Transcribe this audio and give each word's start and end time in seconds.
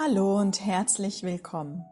Hallo 0.00 0.38
und 0.38 0.64
herzlich 0.64 1.24
willkommen. 1.24 1.84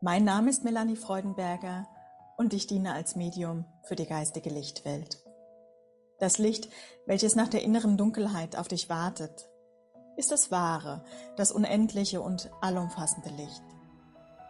Mein 0.00 0.22
Name 0.22 0.48
ist 0.48 0.62
Melanie 0.62 0.94
Freudenberger 0.94 1.88
und 2.36 2.54
ich 2.54 2.68
diene 2.68 2.92
als 2.92 3.16
Medium 3.16 3.64
für 3.82 3.96
die 3.96 4.06
geistige 4.06 4.48
Lichtwelt. 4.48 5.18
Das 6.20 6.38
Licht, 6.38 6.68
welches 7.06 7.34
nach 7.34 7.48
der 7.48 7.64
inneren 7.64 7.96
Dunkelheit 7.96 8.54
auf 8.56 8.68
dich 8.68 8.88
wartet, 8.88 9.48
ist 10.16 10.30
das 10.30 10.52
wahre, 10.52 11.02
das 11.36 11.50
unendliche 11.50 12.20
und 12.20 12.48
allumfassende 12.60 13.30
Licht. 13.30 13.64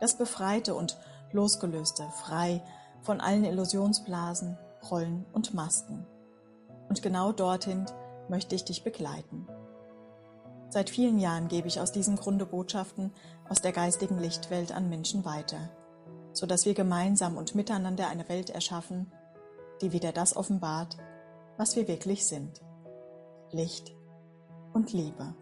Das 0.03 0.19
befreite 0.19 0.75
und 0.75 0.99
losgelöste, 1.33 2.07
frei 2.23 2.63
von 3.01 3.23
allen 3.23 3.45
Illusionsblasen, 3.45 4.59
Rollen 4.91 5.25
und 5.33 5.55
Masken. 5.55 6.07
Und 6.91 7.01
genau 7.01 7.33
dorthin 7.33 7.87
möchte 8.29 8.55
ich 8.55 8.67
dich 8.67 8.85
begleiten. 8.85 9.49
Seit 10.71 10.91
vielen 10.91 11.19
Jahren 11.19 11.49
gebe 11.49 11.67
ich 11.67 11.81
aus 11.81 11.93
diesem 11.93 12.17
Grunde 12.17 12.45
Botschaften 12.45 13.13
aus 13.49 13.63
der 13.63 13.73
geistigen 13.73 14.19
Lichtwelt 14.19 14.71
an 14.73 14.91
Menschen 14.91 15.25
weiter, 15.25 15.71
so 16.33 16.47
dass 16.47 16.67
wir 16.67 16.75
gemeinsam 16.75 17.37
und 17.37 17.55
miteinander 17.55 18.09
eine 18.09 18.29
Welt 18.29 18.51
erschaffen, 18.51 19.11
die 19.81 19.93
wieder 19.93 20.13
das 20.13 20.37
offenbart, 20.37 20.99
was 21.57 21.75
wir 21.75 21.89
wirklich 21.89 22.27
sind. 22.27 22.61
Licht 23.51 23.95
und 24.75 24.93
Liebe. 24.93 25.35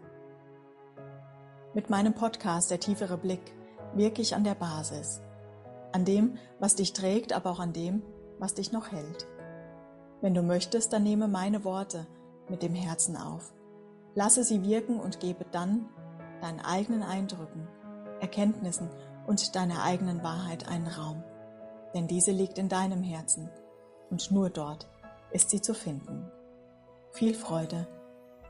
Mit 1.73 1.89
meinem 1.89 2.13
Podcast 2.13 2.71
Der 2.71 2.79
tiefere 2.79 3.17
Blick 3.17 3.53
wirke 3.93 4.21
ich 4.21 4.33
an 4.33 4.45
der 4.45 4.55
Basis, 4.55 5.21
an 5.91 6.05
dem, 6.05 6.37
was 6.59 6.75
dich 6.75 6.93
trägt, 6.93 7.33
aber 7.33 7.51
auch 7.51 7.59
an 7.59 7.73
dem, 7.73 8.01
was 8.39 8.53
dich 8.53 8.71
noch 8.71 8.93
hält. 8.93 9.27
Wenn 10.21 10.33
du 10.33 10.41
möchtest, 10.41 10.93
dann 10.93 11.03
nehme 11.03 11.27
meine 11.27 11.65
Worte 11.65 12.07
mit 12.47 12.63
dem 12.63 12.73
Herzen 12.73 13.17
auf. 13.17 13.53
Lasse 14.17 14.43
sie 14.43 14.63
wirken 14.63 14.99
und 14.99 15.19
gebe 15.19 15.45
dann 15.51 15.87
deinen 16.41 16.59
eigenen 16.59 17.03
Eindrücken, 17.03 17.67
Erkenntnissen 18.19 18.89
und 19.27 19.55
deiner 19.55 19.83
eigenen 19.83 20.23
Wahrheit 20.23 20.67
einen 20.67 20.87
Raum. 20.87 21.23
Denn 21.93 22.07
diese 22.07 22.31
liegt 22.31 22.57
in 22.57 22.67
deinem 22.67 23.03
Herzen 23.03 23.47
und 24.09 24.31
nur 24.31 24.49
dort 24.49 24.89
ist 25.29 25.51
sie 25.51 25.61
zu 25.61 25.75
finden. 25.75 26.31
Viel 27.11 27.35
Freude 27.35 27.87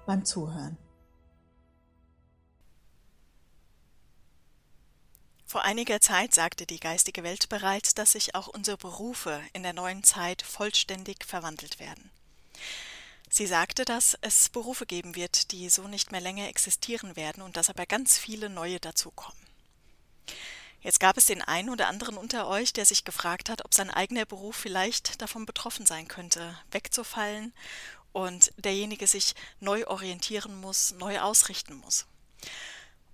beim 0.05 0.23
Zuhören. 0.23 0.77
Vor 5.45 5.63
einiger 5.63 5.99
Zeit 5.99 6.33
sagte 6.33 6.65
die 6.65 6.79
geistige 6.79 7.23
Welt 7.23 7.49
bereits, 7.49 7.93
dass 7.93 8.13
sich 8.13 8.35
auch 8.35 8.47
unsere 8.47 8.77
Berufe 8.77 9.41
in 9.51 9.63
der 9.63 9.73
neuen 9.73 10.05
Zeit 10.05 10.43
vollständig 10.43 11.25
verwandelt 11.25 11.81
werden. 11.81 12.09
Sie 13.29 13.45
sagte, 13.45 13.85
dass 13.85 14.17
es 14.21 14.49
Berufe 14.49 14.85
geben 14.85 15.15
wird, 15.15 15.51
die 15.51 15.69
so 15.69 15.87
nicht 15.87 16.11
mehr 16.11 16.21
länger 16.21 16.47
existieren 16.47 17.15
werden 17.15 17.43
und 17.43 17.57
dass 17.57 17.69
aber 17.69 17.85
ganz 17.85 18.17
viele 18.17 18.49
neue 18.49 18.79
dazukommen. 18.79 19.37
Jetzt 20.81 20.99
gab 20.99 21.17
es 21.17 21.25
den 21.25 21.41
einen 21.41 21.69
oder 21.69 21.87
anderen 21.87 22.17
unter 22.17 22.47
euch, 22.47 22.71
der 22.71 22.85
sich 22.85 23.03
gefragt 23.03 23.49
hat, 23.49 23.65
ob 23.65 23.73
sein 23.73 23.89
eigener 23.89 24.25
Beruf 24.25 24.55
vielleicht 24.55 25.21
davon 25.21 25.45
betroffen 25.45 25.85
sein 25.85 26.07
könnte, 26.07 26.57
wegzufallen 26.71 27.53
und 28.13 28.53
derjenige 28.57 29.07
sich 29.07 29.35
neu 29.59 29.85
orientieren 29.87 30.59
muss, 30.61 30.91
neu 30.93 31.19
ausrichten 31.19 31.75
muss. 31.75 32.05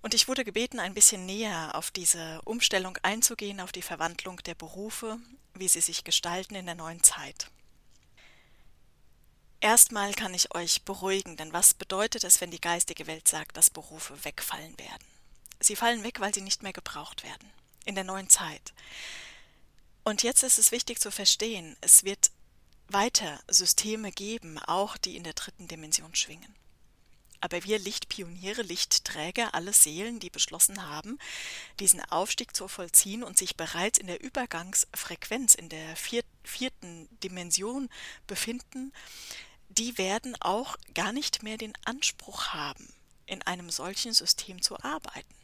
Und 0.02 0.14
ich 0.14 0.28
wurde 0.28 0.44
gebeten, 0.44 0.78
ein 0.78 0.94
bisschen 0.94 1.24
näher 1.24 1.74
auf 1.74 1.90
diese 1.90 2.40
Umstellung 2.44 2.98
einzugehen, 3.02 3.60
auf 3.60 3.72
die 3.72 3.82
Verwandlung 3.82 4.36
der 4.44 4.54
Berufe, 4.54 5.18
wie 5.54 5.68
sie 5.68 5.80
sich 5.80 6.04
gestalten 6.04 6.54
in 6.54 6.66
der 6.66 6.74
neuen 6.74 7.02
Zeit. 7.02 7.50
Erstmal 9.64 10.12
kann 10.12 10.34
ich 10.34 10.54
euch 10.54 10.82
beruhigen, 10.82 11.38
denn 11.38 11.54
was 11.54 11.72
bedeutet 11.72 12.22
es, 12.22 12.38
wenn 12.42 12.50
die 12.50 12.60
geistige 12.60 13.06
Welt 13.06 13.26
sagt, 13.26 13.56
dass 13.56 13.70
Berufe 13.70 14.22
wegfallen 14.22 14.78
werden? 14.78 15.06
Sie 15.58 15.74
fallen 15.74 16.04
weg, 16.04 16.20
weil 16.20 16.34
sie 16.34 16.42
nicht 16.42 16.62
mehr 16.62 16.74
gebraucht 16.74 17.24
werden. 17.24 17.50
In 17.86 17.94
der 17.94 18.04
neuen 18.04 18.28
Zeit. 18.28 18.74
Und 20.02 20.22
jetzt 20.22 20.42
ist 20.42 20.58
es 20.58 20.70
wichtig 20.70 21.00
zu 21.00 21.10
verstehen, 21.10 21.78
es 21.80 22.04
wird 22.04 22.30
weiter 22.88 23.40
Systeme 23.48 24.12
geben, 24.12 24.58
auch 24.58 24.98
die 24.98 25.16
in 25.16 25.24
der 25.24 25.32
dritten 25.32 25.66
Dimension 25.66 26.14
schwingen 26.14 26.54
aber 27.44 27.62
wir 27.62 27.78
Lichtpioniere, 27.78 28.62
Lichtträger, 28.62 29.52
alle 29.52 29.74
Seelen, 29.74 30.18
die 30.18 30.30
beschlossen 30.30 30.88
haben, 30.88 31.18
diesen 31.78 32.00
Aufstieg 32.00 32.56
zu 32.56 32.68
vollziehen 32.68 33.22
und 33.22 33.36
sich 33.36 33.54
bereits 33.54 33.98
in 33.98 34.06
der 34.06 34.22
Übergangsfrequenz, 34.22 35.54
in 35.54 35.68
der 35.68 35.94
vierten 36.42 37.06
Dimension 37.22 37.90
befinden, 38.26 38.94
die 39.78 39.98
werden 39.98 40.36
auch 40.40 40.76
gar 40.94 41.12
nicht 41.12 41.42
mehr 41.42 41.56
den 41.56 41.72
Anspruch 41.84 42.48
haben, 42.48 42.92
in 43.26 43.42
einem 43.42 43.70
solchen 43.70 44.12
System 44.12 44.62
zu 44.62 44.78
arbeiten. 44.80 45.34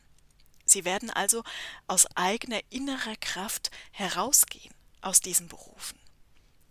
Sie 0.65 0.85
werden 0.85 1.11
also 1.11 1.43
aus 1.89 2.07
eigener 2.15 2.61
innerer 2.71 3.17
Kraft 3.17 3.73
herausgehen 3.91 4.73
aus 5.01 5.21
diesen 5.21 5.49
Berufen. 5.49 5.99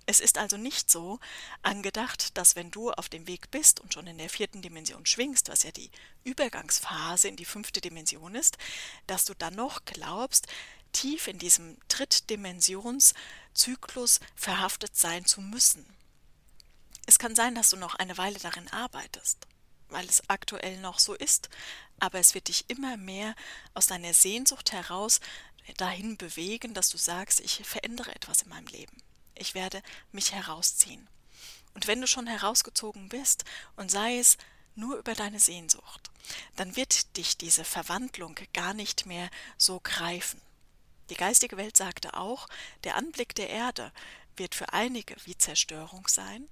Es 0.06 0.22
ist 0.22 0.38
also 0.38 0.58
nicht 0.58 0.90
so 0.90 1.20
angedacht, 1.62 2.38
dass 2.38 2.56
wenn 2.56 2.72
du 2.72 2.92
auf 2.92 3.10
dem 3.10 3.28
Weg 3.28 3.52
bist 3.52 3.80
und 3.80 3.94
schon 3.94 4.08
in 4.08 4.18
der 4.18 4.30
vierten 4.30 4.62
Dimension 4.62 5.06
schwingst, 5.06 5.50
was 5.50 5.64
ja 5.64 5.72
die 5.72 5.92
Übergangsphase 6.24 7.28
in 7.28 7.36
die 7.36 7.46
fünfte 7.46 7.82
Dimension 7.82 8.34
ist, 8.36 8.58
dass 9.06 9.26
du 9.26 9.36
dann 9.36 9.56
noch 9.56 9.86
glaubst, 9.86 10.48
tief 10.94 11.28
in 11.28 11.38
diesem 11.38 11.78
Drittdimensionszyklus 11.90 14.20
verhaftet 14.36 14.96
sein 14.96 15.26
zu 15.26 15.42
müssen. 15.42 15.99
Es 17.10 17.18
kann 17.18 17.36
sein, 17.36 17.56
dass 17.56 17.72
du 17.72 17.78
noch 17.78 17.96
eine 17.96 18.18
Weile 18.18 18.38
darin 18.40 18.68
arbeitest, 18.70 19.48
weil 19.90 20.06
es 20.06 20.30
aktuell 20.30 20.80
noch 20.80 21.00
so 21.00 21.16
ist, 21.16 21.50
aber 22.00 22.20
es 22.20 22.36
wird 22.36 22.48
dich 22.48 22.70
immer 22.70 22.98
mehr 22.98 23.36
aus 23.74 23.88
deiner 23.88 24.14
Sehnsucht 24.14 24.72
heraus 24.72 25.20
dahin 25.78 26.18
bewegen, 26.18 26.74
dass 26.74 26.90
du 26.90 26.98
sagst, 26.98 27.40
ich 27.40 27.66
verändere 27.66 28.16
etwas 28.16 28.44
in 28.44 28.50
meinem 28.50 28.68
Leben 28.68 28.96
ich 29.40 29.56
werde 29.56 29.82
mich 30.12 30.34
herausziehen. 30.34 31.08
Und 31.74 31.88
wenn 31.88 32.02
du 32.02 32.08
schon 32.08 32.28
herausgezogen 32.28 33.10
bist, 33.10 33.46
und 33.76 33.90
sei 33.90 34.20
es 34.20 34.38
nur 34.76 34.98
über 34.98 35.14
deine 35.14 35.40
Sehnsucht, 35.40 36.12
dann 36.56 36.76
wird 36.76 37.18
dich 37.18 37.38
diese 37.38 37.64
Verwandlung 37.64 38.36
gar 38.54 38.74
nicht 38.74 39.06
mehr 39.06 39.30
so 39.58 39.80
greifen. 39.80 40.42
Die 41.10 41.16
geistige 41.16 41.58
Welt 41.58 41.76
sagte 41.76 42.14
auch, 42.14 42.48
der 42.84 42.96
Anblick 42.96 43.34
der 43.34 43.50
Erde 43.50 43.92
wird 44.36 44.54
für 44.54 44.74
einige 44.74 45.16
wie 45.26 45.38
Zerstörung 45.38 46.08
sein, 46.08 46.48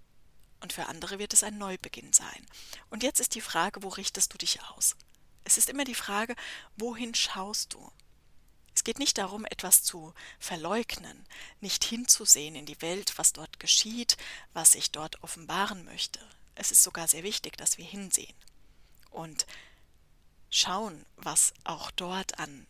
und 0.62 0.74
für 0.74 0.88
andere 0.88 1.20
wird 1.20 1.34
es 1.34 1.44
ein 1.44 1.58
Neubeginn 1.58 2.14
sein. 2.14 2.46
Und 2.90 3.04
jetzt 3.04 3.20
ist 3.20 3.36
die 3.36 3.42
Frage, 3.42 3.84
wo 3.84 3.90
richtest 3.90 4.34
du 4.34 4.38
dich 4.38 4.62
aus? 4.64 4.96
Es 5.44 5.58
ist 5.58 5.70
immer 5.70 5.86
die 5.86 5.96
Frage, 5.96 6.36
wohin 6.76 7.16
schaust 7.16 7.74
du? 7.74 7.92
Es 8.76 8.84
geht 8.84 9.00
nicht 9.00 9.18
darum, 9.18 9.46
etwas 9.46 9.82
zu 9.82 10.14
verleugnen, 10.40 11.26
nicht 11.62 11.84
hinzusehen 11.84 12.56
in 12.56 12.66
die 12.66 12.82
Welt, 12.82 13.18
was 13.18 13.34
dort 13.34 13.60
geschieht, 13.60 14.18
was 14.54 14.76
ich 14.76 14.92
dort 14.92 15.24
offenbaren 15.24 15.84
möchte. 15.84 16.20
Es 16.54 16.72
ist 16.72 16.84
sogar 16.84 17.08
sehr 17.08 17.24
wichtig, 17.24 17.58
dass 17.58 17.78
wir 17.78 17.86
hinsehen 17.86 18.36
und 19.10 19.48
schauen, 20.50 21.06
was 21.16 21.54
auch 21.64 21.92
dort 21.92 22.40
an 22.40 22.68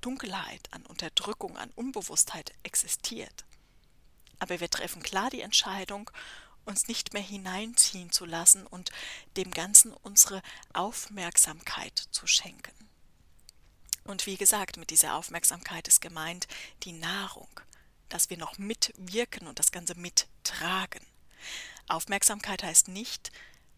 Dunkelheit, 0.00 0.72
an 0.72 0.86
Unterdrückung, 0.86 1.56
an 1.56 1.70
Unbewusstheit 1.74 2.54
existiert. 2.62 3.44
Aber 4.38 4.60
wir 4.60 4.70
treffen 4.70 5.02
klar 5.02 5.30
die 5.30 5.42
Entscheidung, 5.42 6.10
uns 6.64 6.88
nicht 6.88 7.12
mehr 7.12 7.22
hineinziehen 7.22 8.12
zu 8.12 8.24
lassen 8.24 8.66
und 8.66 8.90
dem 9.36 9.50
Ganzen 9.50 9.92
unsere 9.92 10.42
Aufmerksamkeit 10.72 11.98
zu 12.10 12.26
schenken. 12.26 12.74
Und 14.04 14.26
wie 14.26 14.36
gesagt, 14.36 14.76
mit 14.76 14.90
dieser 14.90 15.14
Aufmerksamkeit 15.14 15.86
ist 15.88 16.00
gemeint 16.00 16.48
die 16.82 16.92
Nahrung, 16.92 17.48
dass 18.08 18.30
wir 18.30 18.38
noch 18.38 18.58
mitwirken 18.58 19.46
und 19.46 19.58
das 19.58 19.72
Ganze 19.72 19.94
mittragen. 19.94 21.04
Aufmerksamkeit 21.86 22.62
heißt 22.62 22.88
nicht, 22.88 23.30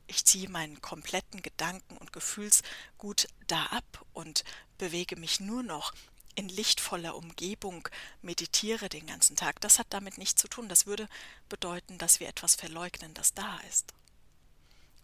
ich 0.06 0.24
ziehe 0.24 0.48
meinen 0.48 0.80
kompletten 0.80 1.42
Gedanken- 1.42 1.96
und 1.96 2.12
Gefühlsgut 2.12 3.28
da 3.46 3.66
ab 3.66 4.04
und 4.12 4.44
bewege 4.78 5.16
mich 5.16 5.40
nur 5.40 5.62
noch 5.62 5.92
in 6.34 6.48
lichtvoller 6.48 7.14
Umgebung, 7.16 7.88
meditiere 8.22 8.88
den 8.88 9.06
ganzen 9.06 9.36
Tag. 9.36 9.60
Das 9.60 9.78
hat 9.78 9.86
damit 9.90 10.18
nichts 10.18 10.40
zu 10.40 10.48
tun. 10.48 10.68
Das 10.68 10.86
würde 10.86 11.08
bedeuten, 11.48 11.98
dass 11.98 12.20
wir 12.20 12.28
etwas 12.28 12.54
verleugnen, 12.54 13.14
das 13.14 13.34
da 13.34 13.58
ist. 13.68 13.92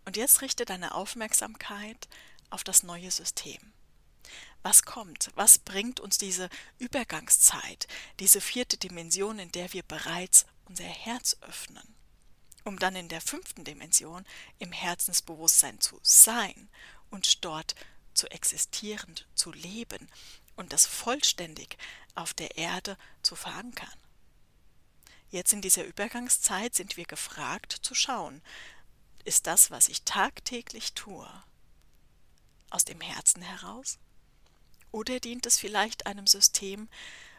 Und 0.04 0.16
jetzt 0.16 0.40
richte 0.40 0.64
deine 0.64 0.94
Aufmerksamkeit 0.94 2.08
auf 2.50 2.64
das 2.64 2.82
neue 2.82 3.10
System 3.10 3.72
was 4.62 4.82
kommt, 4.82 5.30
was 5.34 5.58
bringt 5.58 6.00
uns 6.00 6.18
diese 6.18 6.48
Übergangszeit, 6.78 7.86
diese 8.20 8.40
vierte 8.40 8.76
Dimension, 8.76 9.38
in 9.38 9.52
der 9.52 9.72
wir 9.72 9.82
bereits 9.82 10.46
unser 10.66 10.84
Herz 10.84 11.36
öffnen, 11.40 11.94
um 12.64 12.78
dann 12.78 12.96
in 12.96 13.08
der 13.08 13.20
fünften 13.20 13.64
Dimension 13.64 14.24
im 14.58 14.72
Herzensbewusstsein 14.72 15.80
zu 15.80 15.98
sein 16.02 16.68
und 17.10 17.44
dort 17.44 17.74
zu 18.14 18.28
existieren, 18.30 19.14
zu 19.34 19.52
leben 19.52 20.08
und 20.58 20.72
das 20.72 20.86
vollständig 20.86 21.78
auf 22.14 22.34
der 22.34 22.58
Erde 22.58 22.98
zu 23.22 23.36
verankern. 23.36 23.88
Jetzt 25.30 25.52
in 25.52 25.62
dieser 25.62 25.84
Übergangszeit 25.84 26.74
sind 26.74 26.96
wir 26.96 27.04
gefragt 27.04 27.72
zu 27.82 27.94
schauen, 27.94 28.42
ist 29.24 29.46
das, 29.46 29.70
was 29.70 29.88
ich 29.88 30.02
tagtäglich 30.02 30.94
tue, 30.94 31.28
aus 32.70 32.84
dem 32.84 33.00
Herzen 33.00 33.42
heraus? 33.42 33.98
Oder 34.90 35.20
dient 35.20 35.46
es 35.46 35.58
vielleicht 35.58 36.06
einem 36.06 36.26
System, 36.26 36.88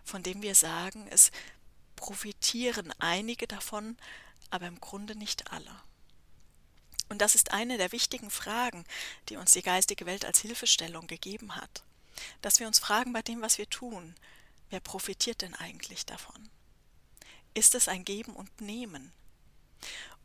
von 0.06 0.24
dem 0.24 0.42
wir 0.42 0.56
sagen, 0.56 1.08
es 1.10 1.32
profitieren 1.96 2.94
einige 3.00 3.48
davon, 3.48 3.98
aber 4.50 4.68
im 4.68 4.80
Grunde 4.80 5.16
nicht 5.16 5.52
alle? 5.52 5.76
Und 7.10 7.20
das 7.22 7.36
ist 7.36 7.52
eine 7.52 7.78
der 7.78 7.92
wichtigen 7.92 8.30
Fragen, 8.30 8.86
die 9.28 9.36
uns 9.36 9.52
die 9.52 9.64
geistige 9.64 10.06
Welt 10.06 10.26
als 10.26 10.40
Hilfestellung 10.40 11.08
gegeben 11.08 11.56
hat. 11.56 11.84
Dass 12.42 12.60
wir 12.60 12.68
uns 12.68 12.80
fragen 12.80 13.14
bei 13.14 13.22
dem, 13.22 13.42
was 13.42 13.58
wir 13.58 13.70
tun, 13.70 14.16
wer 14.70 14.80
profitiert 14.80 15.42
denn 15.42 15.56
eigentlich 15.56 16.06
davon? 16.06 16.50
Ist 17.54 17.76
es 17.76 17.88
ein 17.88 18.06
Geben 18.06 18.36
und 18.36 18.62
Nehmen? 18.62 19.12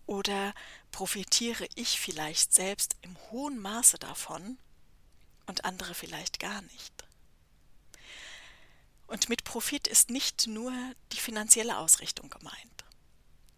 Oder 0.06 0.54
profitiere 0.90 1.66
ich 1.74 1.98
vielleicht 1.98 2.52
selbst 2.52 2.96
im 3.02 3.16
hohen 3.30 3.58
Maße 3.58 3.98
davon 3.98 4.58
und 5.46 5.64
andere 5.64 5.94
vielleicht 5.94 6.38
gar 6.38 6.62
nicht? 6.62 7.04
Und 9.06 9.28
mit 9.28 9.44
Profit 9.44 9.86
ist 9.86 10.10
nicht 10.10 10.46
nur 10.46 10.72
die 11.12 11.18
finanzielle 11.18 11.78
Ausrichtung 11.78 12.30
gemeint. 12.30 12.84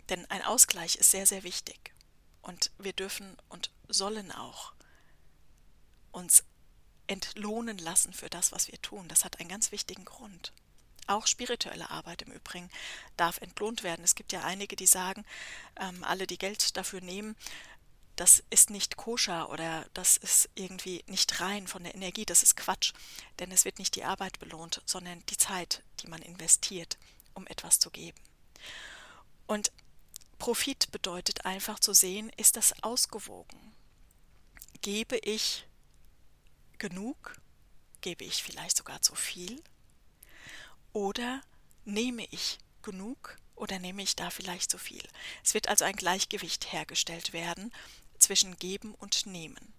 Denn 0.09 0.29
ein 0.31 0.43
Ausgleich 0.43 0.97
ist 0.97 1.11
sehr, 1.11 1.27
sehr 1.27 1.43
wichtig. 1.43 1.95
Und 2.43 2.71
wir 2.79 2.93
dürfen 2.93 3.37
und 3.49 3.71
sollen 3.89 4.31
auch 4.33 4.73
uns 6.13 6.45
entlohnen 7.07 7.79
lassen 7.79 8.13
für 8.13 8.29
das, 8.29 8.53
was 8.53 8.69
wir 8.69 8.81
tun. 8.83 9.09
Das 9.09 9.25
hat 9.25 9.41
einen 9.41 9.49
ganz 9.49 9.73
wichtigen 9.73 10.05
Grund. 10.05 10.53
Auch 11.07 11.27
spirituelle 11.27 11.91
Arbeit 11.91 12.23
im 12.23 12.33
Übrigen 12.33 12.69
darf 13.17 13.39
entlohnt 13.41 13.83
werden. 13.83 14.05
Es 14.05 14.17
gibt 14.17 14.33
ja 14.33 14.43
einige, 14.43 14.75
die 14.75 14.87
sagen, 14.87 15.25
ähm, 15.79 16.03
alle, 16.03 16.27
die 16.27 16.39
Geld 16.39 16.77
dafür 16.77 17.01
nehmen, 17.01 17.37
das 18.17 18.43
ist 18.49 18.71
nicht 18.71 18.97
koscher 18.97 19.51
oder 19.51 19.87
das 19.93 20.17
ist 20.17 20.49
irgendwie 20.55 21.05
nicht 21.07 21.41
rein 21.41 21.69
von 21.69 21.85
der 21.85 21.95
Energie, 21.95 22.25
das 22.25 22.43
ist 22.43 22.57
Quatsch, 22.57 22.93
denn 23.39 23.53
es 23.53 23.67
wird 23.67 23.79
nicht 23.79 23.95
die 23.95 24.05
Arbeit 24.05 24.39
belohnt, 24.39 24.81
sondern 24.87 25.23
die 25.27 25.37
Zeit, 25.37 25.83
die 26.01 26.09
man 26.09 26.23
investiert, 26.23 26.97
um 27.35 27.47
etwas 27.47 27.79
zu 27.79 27.91
geben. 27.91 28.19
Und 29.47 29.71
Profit 30.39 30.91
bedeutet 30.93 31.45
einfach 31.45 31.79
zu 31.79 31.93
sehen, 31.93 32.31
ist 32.37 32.57
das 32.57 32.83
ausgewogen? 32.83 33.75
Gebe 34.81 35.19
ich 35.19 35.67
genug? 36.79 37.41
Gebe 38.01 38.25
ich 38.25 38.43
vielleicht 38.43 38.77
sogar 38.77 39.03
zu 39.03 39.15
viel? 39.15 39.63
Oder 40.93 41.43
nehme 41.85 42.27
ich 42.31 42.59
genug 42.83 43.39
oder 43.55 43.79
nehme 43.79 44.03
ich 44.03 44.17
da 44.17 44.31
vielleicht 44.31 44.71
zu 44.71 44.79
viel? 44.79 45.07
Es 45.45 45.55
wird 45.55 45.69
also 45.69 45.85
ein 45.85 45.97
Gleichgewicht 45.97 46.73
hergestellt 46.73 47.33
werden 47.33 47.73
zwischen 48.19 48.57
Geben 48.57 48.95
und 48.95 49.27
Nehmen. 49.27 49.75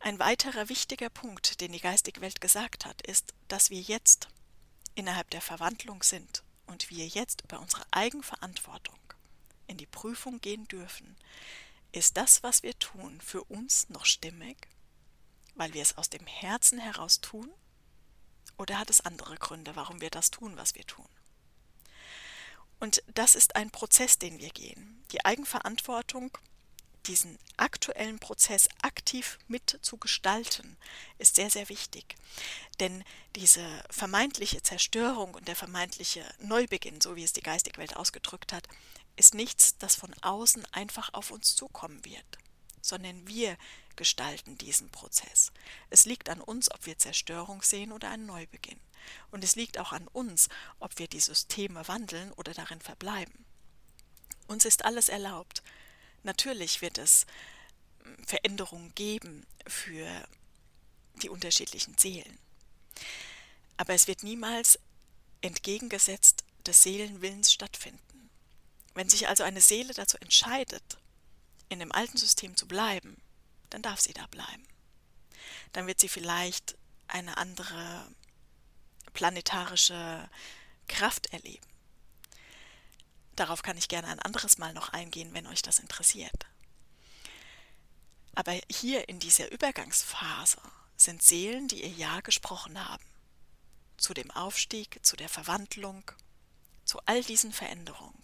Ein 0.00 0.18
weiterer 0.18 0.68
wichtiger 0.68 1.08
Punkt, 1.08 1.60
den 1.62 1.72
die 1.72 1.80
geistige 1.80 2.20
Welt 2.20 2.40
gesagt 2.40 2.84
hat, 2.84 3.00
ist, 3.06 3.32
dass 3.48 3.70
wir 3.70 3.80
jetzt 3.80 4.28
innerhalb 4.94 5.30
der 5.30 5.40
Verwandlung 5.40 6.02
sind 6.02 6.42
und 6.66 6.90
wir 6.90 7.06
jetzt 7.06 7.42
über 7.42 7.58
unsere 7.60 7.84
Eigenverantwortung 7.90 8.98
in 9.66 9.78
die 9.78 9.86
Prüfung 9.86 10.40
gehen 10.40 10.68
dürfen, 10.68 11.16
ist 11.94 12.16
das, 12.16 12.42
was 12.42 12.62
wir 12.62 12.78
tun, 12.78 13.20
für 13.20 13.44
uns 13.44 13.88
noch 13.88 14.04
stimmig, 14.04 14.68
weil 15.54 15.74
wir 15.74 15.82
es 15.82 15.96
aus 15.96 16.10
dem 16.10 16.26
Herzen 16.26 16.78
heraus 16.78 17.20
tun? 17.20 17.50
Oder 18.56 18.78
hat 18.78 18.90
es 18.90 19.00
andere 19.00 19.36
Gründe, 19.36 19.76
warum 19.76 20.00
wir 20.00 20.10
das 20.10 20.30
tun, 20.30 20.56
was 20.56 20.74
wir 20.74 20.86
tun? 20.86 21.08
Und 22.80 23.02
das 23.14 23.34
ist 23.34 23.56
ein 23.56 23.70
Prozess, 23.70 24.18
den 24.18 24.38
wir 24.38 24.50
gehen. 24.50 25.02
Die 25.12 25.24
Eigenverantwortung 25.24 26.36
diesen 27.06 27.38
aktuellen 27.56 28.18
Prozess 28.18 28.68
aktiv 28.82 29.38
mit 29.46 29.78
zu 29.82 29.98
gestalten, 29.98 30.76
ist 31.18 31.36
sehr, 31.36 31.50
sehr 31.50 31.68
wichtig. 31.68 32.16
Denn 32.80 33.04
diese 33.36 33.64
vermeintliche 33.90 34.62
Zerstörung 34.62 35.34
und 35.34 35.48
der 35.48 35.56
vermeintliche 35.56 36.24
Neubeginn, 36.38 37.00
so 37.00 37.16
wie 37.16 37.24
es 37.24 37.32
die 37.32 37.42
geistige 37.42 37.78
Welt 37.78 37.96
ausgedrückt 37.96 38.52
hat, 38.52 38.68
ist 39.16 39.34
nichts, 39.34 39.78
das 39.78 39.94
von 39.94 40.14
außen 40.22 40.64
einfach 40.72 41.12
auf 41.14 41.30
uns 41.30 41.54
zukommen 41.56 42.04
wird, 42.04 42.38
sondern 42.80 43.26
wir 43.26 43.56
gestalten 43.96 44.58
diesen 44.58 44.90
Prozess. 44.90 45.52
Es 45.90 46.04
liegt 46.04 46.28
an 46.28 46.40
uns, 46.40 46.70
ob 46.70 46.86
wir 46.86 46.98
Zerstörung 46.98 47.62
sehen 47.62 47.92
oder 47.92 48.10
einen 48.10 48.26
Neubeginn. 48.26 48.80
Und 49.30 49.44
es 49.44 49.54
liegt 49.54 49.78
auch 49.78 49.92
an 49.92 50.08
uns, 50.08 50.48
ob 50.80 50.98
wir 50.98 51.06
die 51.06 51.20
Systeme 51.20 51.86
wandeln 51.86 52.32
oder 52.32 52.54
darin 52.54 52.80
verbleiben. 52.80 53.44
Uns 54.46 54.64
ist 54.64 54.84
alles 54.84 55.08
erlaubt, 55.08 55.62
Natürlich 56.24 56.80
wird 56.80 56.98
es 56.98 57.26
hm, 58.02 58.26
Veränderungen 58.26 58.92
geben 58.94 59.46
für 59.66 60.08
die 61.22 61.28
unterschiedlichen 61.28 61.96
Seelen. 61.96 62.38
Aber 63.76 63.94
es 63.94 64.08
wird 64.08 64.22
niemals 64.22 64.78
entgegengesetzt 65.42 66.44
des 66.66 66.82
Seelenwillens 66.82 67.52
stattfinden. 67.52 68.00
Wenn 68.94 69.08
sich 69.08 69.28
also 69.28 69.42
eine 69.42 69.60
Seele 69.60 69.92
dazu 69.92 70.16
entscheidet, 70.18 70.98
in 71.68 71.80
dem 71.80 71.92
alten 71.92 72.16
System 72.16 72.56
zu 72.56 72.66
bleiben, 72.68 73.20
dann 73.70 73.82
darf 73.82 74.00
sie 74.00 74.12
da 74.12 74.26
bleiben. 74.28 74.66
Dann 75.72 75.86
wird 75.86 76.00
sie 76.00 76.08
vielleicht 76.08 76.76
eine 77.08 77.36
andere 77.36 78.08
planetarische 79.12 80.28
Kraft 80.88 81.32
erleben. 81.32 81.66
Darauf 83.36 83.62
kann 83.62 83.76
ich 83.76 83.88
gerne 83.88 84.08
ein 84.08 84.20
anderes 84.20 84.58
Mal 84.58 84.72
noch 84.72 84.90
eingehen, 84.90 85.34
wenn 85.34 85.46
euch 85.46 85.62
das 85.62 85.80
interessiert. 85.80 86.46
Aber 88.34 88.58
hier 88.70 89.08
in 89.08 89.18
dieser 89.18 89.50
Übergangsphase 89.50 90.60
sind 90.96 91.22
Seelen, 91.22 91.68
die 91.68 91.82
ihr 91.82 91.90
Ja 91.90 92.20
gesprochen 92.20 92.88
haben. 92.88 93.04
Zu 93.96 94.14
dem 94.14 94.30
Aufstieg, 94.30 95.04
zu 95.04 95.16
der 95.16 95.28
Verwandlung, 95.28 96.04
zu 96.84 97.00
all 97.06 97.22
diesen 97.22 97.52
Veränderungen. 97.52 98.23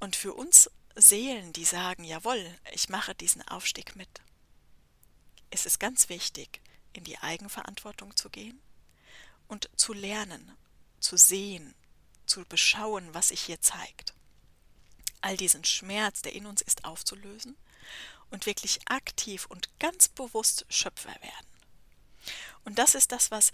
Und 0.00 0.16
für 0.16 0.34
uns 0.34 0.70
Seelen, 0.94 1.52
die 1.52 1.64
sagen, 1.64 2.04
jawohl, 2.04 2.58
ich 2.72 2.88
mache 2.88 3.14
diesen 3.14 3.42
Aufstieg 3.42 3.96
mit, 3.96 4.08
ist 5.50 5.66
es 5.66 5.78
ganz 5.78 6.08
wichtig, 6.08 6.60
in 6.92 7.04
die 7.04 7.18
Eigenverantwortung 7.18 8.16
zu 8.16 8.30
gehen 8.30 8.60
und 9.48 9.68
zu 9.76 9.92
lernen, 9.92 10.56
zu 11.00 11.16
sehen, 11.16 11.74
zu 12.24 12.44
beschauen, 12.46 13.12
was 13.14 13.28
sich 13.28 13.42
hier 13.42 13.60
zeigt. 13.60 14.14
All 15.20 15.36
diesen 15.36 15.64
Schmerz, 15.64 16.22
der 16.22 16.32
in 16.32 16.46
uns 16.46 16.62
ist, 16.62 16.84
aufzulösen 16.84 17.56
und 18.30 18.46
wirklich 18.46 18.80
aktiv 18.88 19.46
und 19.46 19.68
ganz 19.78 20.08
bewusst 20.08 20.66
Schöpfer 20.68 21.14
werden. 21.20 21.46
Und 22.64 22.78
das 22.78 22.94
ist 22.94 23.12
das, 23.12 23.30
was 23.30 23.52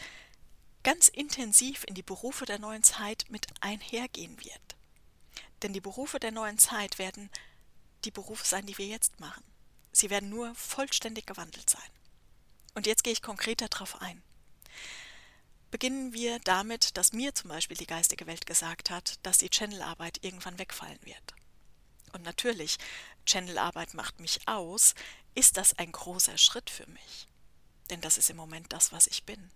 ganz 0.83 1.09
intensiv 1.09 1.85
in 1.85 1.95
die 1.95 2.03
Berufe 2.03 2.47
der 2.47 2.59
neuen 2.59 2.83
Zeit 2.83 3.27
mit 3.29 3.47
einhergehen 3.61 4.39
wird. 4.43 4.62
Denn 5.63 5.73
die 5.73 5.81
Berufe 5.81 6.19
der 6.19 6.33
neuen 6.33 6.59
Zeit 6.59 6.99
werden 6.99 7.31
die 8.05 8.11
Berufe 8.11 8.47
sein, 8.47 8.67
die 8.67 8.79
wir 8.79 8.87
jetzt 8.87 9.21
machen. 9.21 9.45
Sie 9.93 10.11
werden 10.11 10.31
nur 10.31 10.55
vollständig 10.55 11.27
gewandelt 11.27 11.69
sein. 11.69 11.81
Und 12.75 12.87
jetzt 12.87 13.05
gehe 13.05 13.13
ich 13.13 13.23
konkreter 13.23 13.69
darauf 13.69 14.01
ein 14.01 14.23
beginnen 15.73 16.13
wir 16.13 16.39
damit, 16.41 16.97
dass 16.97 17.13
mir 17.13 17.35
zum 17.35 17.49
Beispiel 17.49 17.77
die 17.77 17.87
geistige 17.87 18.29
Welt 18.29 18.47
gesagt 18.47 18.91
hat, 18.91 19.19
dass 19.25 19.39
die 19.39 19.49
Channelarbeit 19.49 20.23
irgendwann 20.23 20.59
wegfallen 20.59 21.01
wird. 21.03 21.35
Und 22.13 22.23
natürlich, 22.23 22.77
Channelarbeit 23.27 23.95
macht 23.95 24.21
mich 24.21 24.47
aus, 24.47 24.95
ist 25.35 25.57
das 25.57 25.77
ein 25.79 25.91
großer 25.91 26.37
Schritt 26.37 26.69
für 26.69 26.87
mich. 26.89 27.27
Denn 27.89 28.03
das 28.03 28.19
ist 28.19 28.29
im 28.29 28.37
Moment 28.37 28.73
das, 28.73 28.93
was 28.93 29.07
ich 29.07 29.25
bin. 29.25 29.51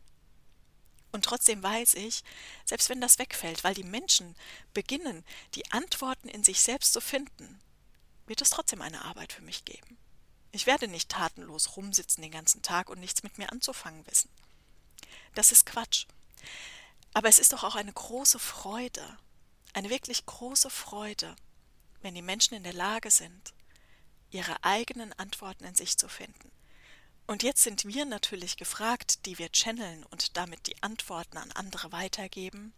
Und 1.17 1.25
trotzdem 1.25 1.63
weiß 1.63 1.95
ich, 1.95 2.23
selbst 2.67 2.91
wenn 2.91 3.01
das 3.01 3.19
wegfällt, 3.19 3.65
weil 3.65 3.73
die 3.73 3.85
Menschen 3.85 4.37
beginnen, 4.75 5.25
die 5.55 5.73
Antworten 5.73 6.29
in 6.29 6.45
sich 6.45 6.61
selbst 6.61 6.93
zu 6.93 7.01
finden, 7.01 7.59
wird 8.27 8.43
es 8.43 8.51
trotzdem 8.51 8.83
eine 8.83 9.03
Arbeit 9.07 9.33
für 9.33 9.41
mich 9.41 9.65
geben. 9.65 9.97
Ich 10.53 10.67
werde 10.67 10.89
nicht 10.89 11.09
tatenlos 11.09 11.75
rumsitzen 11.75 12.21
den 12.21 12.33
ganzen 12.33 12.61
Tag 12.61 12.91
und 12.91 13.01
nichts 13.01 13.23
mit 13.23 13.39
mir 13.39 13.51
anzufangen 13.51 14.07
wissen. 14.07 14.29
Das 15.35 15.53
ist 15.53 15.65
Quatsch. 15.65 16.05
Aber 17.15 17.31
es 17.31 17.39
ist 17.39 17.55
doch 17.55 17.65
auch 17.65 17.77
eine 17.77 17.95
große 17.95 18.39
Freude, 18.39 19.17
eine 19.73 19.89
wirklich 19.89 20.27
große 20.27 20.69
Freude, 20.69 21.35
wenn 22.03 22.15
die 22.15 22.21
Menschen 22.21 22.53
in 22.53 22.63
der 22.63 22.75
Lage 22.75 23.11
sind, 23.11 23.55
ihre 24.33 24.63
eigenen 24.63 25.15
Antworten 25.15 25.65
in 25.65 25.77
sich 25.77 25.97
zu 25.97 26.11
finden. 26.11 26.53
Und 27.27 27.43
jetzt 27.43 27.63
sind 27.63 27.85
wir 27.85 28.05
natürlich 28.05 28.57
gefragt, 28.57 29.27
die 29.27 29.39
wir 29.39 29.51
channeln 29.51 30.05
und 30.05 30.37
damit 30.37 30.67
die 30.69 30.81
Antworten 30.83 31.39
an 31.39 31.51
andere 31.53 31.91
weitergeben, 31.91 32.73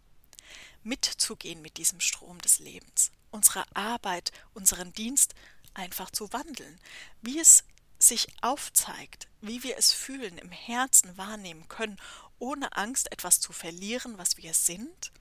mitzugehen 0.83 1.61
mit 1.61 1.77
diesem 1.77 1.99
Strom 1.99 2.39
des 2.39 2.57
Lebens, 2.59 3.11
unsere 3.29 3.63
Arbeit, 3.75 4.31
unseren 4.53 4.91
Dienst 4.93 5.35
einfach 5.75 6.09
zu 6.09 6.33
wandeln, 6.33 6.79
wie 7.21 7.39
es 7.39 7.63
sich 7.99 8.27
aufzeigt, 8.41 9.27
wie 9.41 9.61
wir 9.61 9.77
es 9.77 9.91
fühlen, 9.91 10.37
im 10.37 10.51
Herzen 10.51 11.17
wahrnehmen 11.17 11.67
können, 11.67 11.99
ohne 12.39 12.75
Angst 12.75 13.11
etwas 13.11 13.39
zu 13.39 13.51
verlieren, 13.51 14.17
was 14.17 14.37
wir 14.37 14.53
sind, 14.53 15.11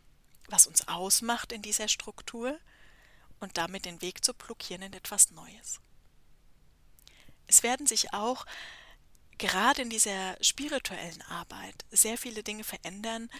was 0.48 0.66
uns 0.66 0.88
ausmacht 0.88 1.52
in 1.52 1.60
dieser 1.60 1.88
Struktur 1.88 2.58
und 3.40 3.58
damit 3.58 3.84
den 3.84 4.00
Weg 4.00 4.24
zu 4.24 4.32
blockieren 4.32 4.82
in 4.82 4.92
etwas 4.92 5.32
Neues. 5.32 5.80
Es 7.46 7.62
werden 7.62 7.86
sich 7.86 8.14
auch 8.14 8.46
gerade 9.38 9.82
in 9.82 9.90
dieser 9.90 10.36
spirituellen 10.42 11.22
Arbeit 11.22 11.84
sehr 11.90 12.18
viele 12.18 12.42
Dinge 12.42 12.64
verändern, 12.64 13.30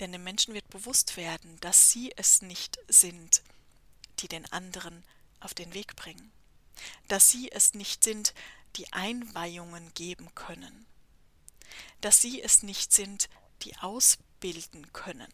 denn 0.00 0.12
den 0.12 0.24
Menschen 0.24 0.54
wird 0.54 0.68
bewusst 0.70 1.16
werden, 1.16 1.58
dass 1.60 1.90
sie 1.90 2.12
es 2.16 2.42
nicht 2.42 2.78
sind, 2.88 3.42
die 4.18 4.28
den 4.28 4.50
anderen 4.52 5.04
auf 5.40 5.54
den 5.54 5.72
Weg 5.74 5.96
bringen, 5.96 6.32
dass 7.08 7.30
sie 7.30 7.50
es 7.52 7.74
nicht 7.74 8.02
sind, 8.02 8.34
die 8.76 8.92
Einweihungen 8.92 9.92
geben 9.94 10.34
können, 10.34 10.86
dass 12.00 12.20
sie 12.20 12.42
es 12.42 12.62
nicht 12.62 12.92
sind, 12.92 13.28
die 13.62 13.76
ausbilden 13.76 14.92
können. 14.92 15.32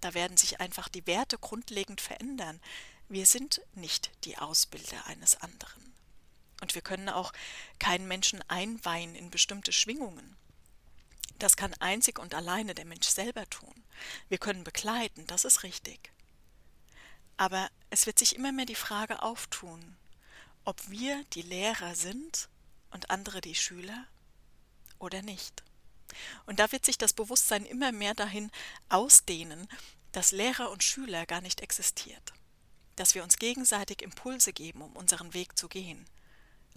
Da 0.00 0.14
werden 0.14 0.36
sich 0.36 0.60
einfach 0.60 0.88
die 0.88 1.06
Werte 1.06 1.36
grundlegend 1.36 2.00
verändern. 2.00 2.60
Wir 3.08 3.26
sind 3.26 3.60
nicht 3.74 4.10
die 4.24 4.38
Ausbilder 4.38 5.06
eines 5.06 5.36
anderen. 5.40 5.92
Und 6.60 6.74
wir 6.74 6.82
können 6.82 7.08
auch 7.08 7.32
keinen 7.78 8.06
Menschen 8.06 8.42
einweihen 8.48 9.14
in 9.14 9.30
bestimmte 9.30 9.72
Schwingungen. 9.72 10.36
Das 11.38 11.56
kann 11.56 11.72
einzig 11.80 12.18
und 12.18 12.34
alleine 12.34 12.74
der 12.74 12.84
Mensch 12.84 13.08
selber 13.08 13.48
tun. 13.48 13.74
Wir 14.28 14.38
können 14.38 14.62
begleiten, 14.62 15.26
das 15.26 15.44
ist 15.44 15.62
richtig. 15.62 16.12
Aber 17.38 17.70
es 17.88 18.04
wird 18.04 18.18
sich 18.18 18.36
immer 18.36 18.52
mehr 18.52 18.66
die 18.66 18.74
Frage 18.74 19.22
auftun, 19.22 19.96
ob 20.64 20.90
wir 20.90 21.24
die 21.32 21.42
Lehrer 21.42 21.94
sind 21.94 22.50
und 22.90 23.10
andere 23.10 23.40
die 23.40 23.54
Schüler 23.54 24.06
oder 24.98 25.22
nicht. 25.22 25.64
Und 26.44 26.58
da 26.58 26.70
wird 26.72 26.84
sich 26.84 26.98
das 26.98 27.14
Bewusstsein 27.14 27.64
immer 27.64 27.92
mehr 27.92 28.14
dahin 28.14 28.50
ausdehnen, 28.88 29.68
dass 30.12 30.32
Lehrer 30.32 30.70
und 30.70 30.84
Schüler 30.84 31.24
gar 31.24 31.40
nicht 31.40 31.60
existiert, 31.60 32.32
dass 32.96 33.14
wir 33.14 33.22
uns 33.22 33.38
gegenseitig 33.38 34.02
Impulse 34.02 34.52
geben, 34.52 34.82
um 34.82 34.94
unseren 34.96 35.32
Weg 35.34 35.56
zu 35.56 35.68
gehen. 35.68 36.04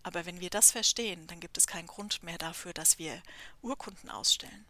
Aber 0.03 0.25
wenn 0.25 0.41
wir 0.41 0.49
das 0.49 0.71
verstehen, 0.71 1.25
dann 1.27 1.39
gibt 1.39 1.57
es 1.57 1.65
keinen 1.65 1.87
Grund 1.87 2.23
mehr 2.23 2.37
dafür, 2.37 2.73
dass 2.73 2.99
wir 2.99 3.21
Urkunden 3.61 4.09
ausstellen, 4.09 4.65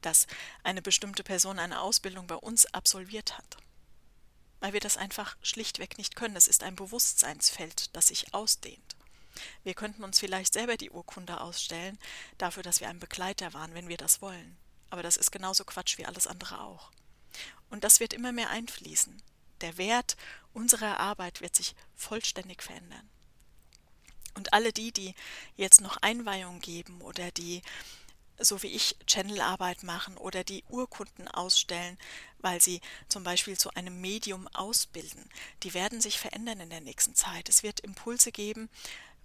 dass 0.00 0.26
eine 0.62 0.80
bestimmte 0.80 1.22
Person 1.22 1.58
eine 1.58 1.80
Ausbildung 1.80 2.26
bei 2.26 2.36
uns 2.36 2.66
absolviert 2.66 3.36
hat, 3.36 3.58
weil 4.60 4.72
wir 4.72 4.80
das 4.80 4.96
einfach 4.96 5.36
schlichtweg 5.42 5.98
nicht 5.98 6.16
können. 6.16 6.36
Es 6.36 6.48
ist 6.48 6.62
ein 6.62 6.74
Bewusstseinsfeld, 6.74 7.94
das 7.94 8.08
sich 8.08 8.32
ausdehnt. 8.32 8.96
Wir 9.62 9.74
könnten 9.74 10.04
uns 10.04 10.18
vielleicht 10.18 10.54
selber 10.54 10.76
die 10.76 10.90
Urkunde 10.90 11.40
ausstellen, 11.40 11.98
dafür, 12.38 12.62
dass 12.62 12.80
wir 12.80 12.88
ein 12.88 12.98
Begleiter 12.98 13.52
waren, 13.52 13.74
wenn 13.74 13.88
wir 13.88 13.98
das 13.98 14.22
wollen. 14.22 14.56
Aber 14.88 15.02
das 15.02 15.16
ist 15.16 15.30
genauso 15.30 15.64
Quatsch 15.64 15.98
wie 15.98 16.06
alles 16.06 16.26
andere 16.26 16.62
auch. 16.62 16.90
Und 17.68 17.84
das 17.84 18.00
wird 18.00 18.12
immer 18.12 18.32
mehr 18.32 18.50
einfließen. 18.50 19.22
Der 19.60 19.76
Wert 19.76 20.16
unserer 20.52 20.98
Arbeit 20.98 21.40
wird 21.42 21.54
sich 21.54 21.74
vollständig 21.94 22.62
verändern. 22.62 23.08
Und 24.40 24.54
alle 24.54 24.72
die, 24.72 24.90
die 24.90 25.14
jetzt 25.56 25.82
noch 25.82 25.98
Einweihung 25.98 26.60
geben 26.60 27.02
oder 27.02 27.30
die, 27.30 27.60
so 28.38 28.62
wie 28.62 28.68
ich, 28.68 28.96
Channelarbeit 29.06 29.82
machen 29.82 30.16
oder 30.16 30.44
die 30.44 30.64
Urkunden 30.70 31.28
ausstellen, 31.28 31.98
weil 32.38 32.58
sie 32.58 32.80
zum 33.10 33.22
Beispiel 33.22 33.58
zu 33.58 33.68
einem 33.74 34.00
Medium 34.00 34.48
ausbilden, 34.54 35.28
die 35.62 35.74
werden 35.74 36.00
sich 36.00 36.18
verändern 36.18 36.60
in 36.60 36.70
der 36.70 36.80
nächsten 36.80 37.14
Zeit. 37.14 37.50
Es 37.50 37.62
wird 37.62 37.80
Impulse 37.80 38.32
geben, 38.32 38.70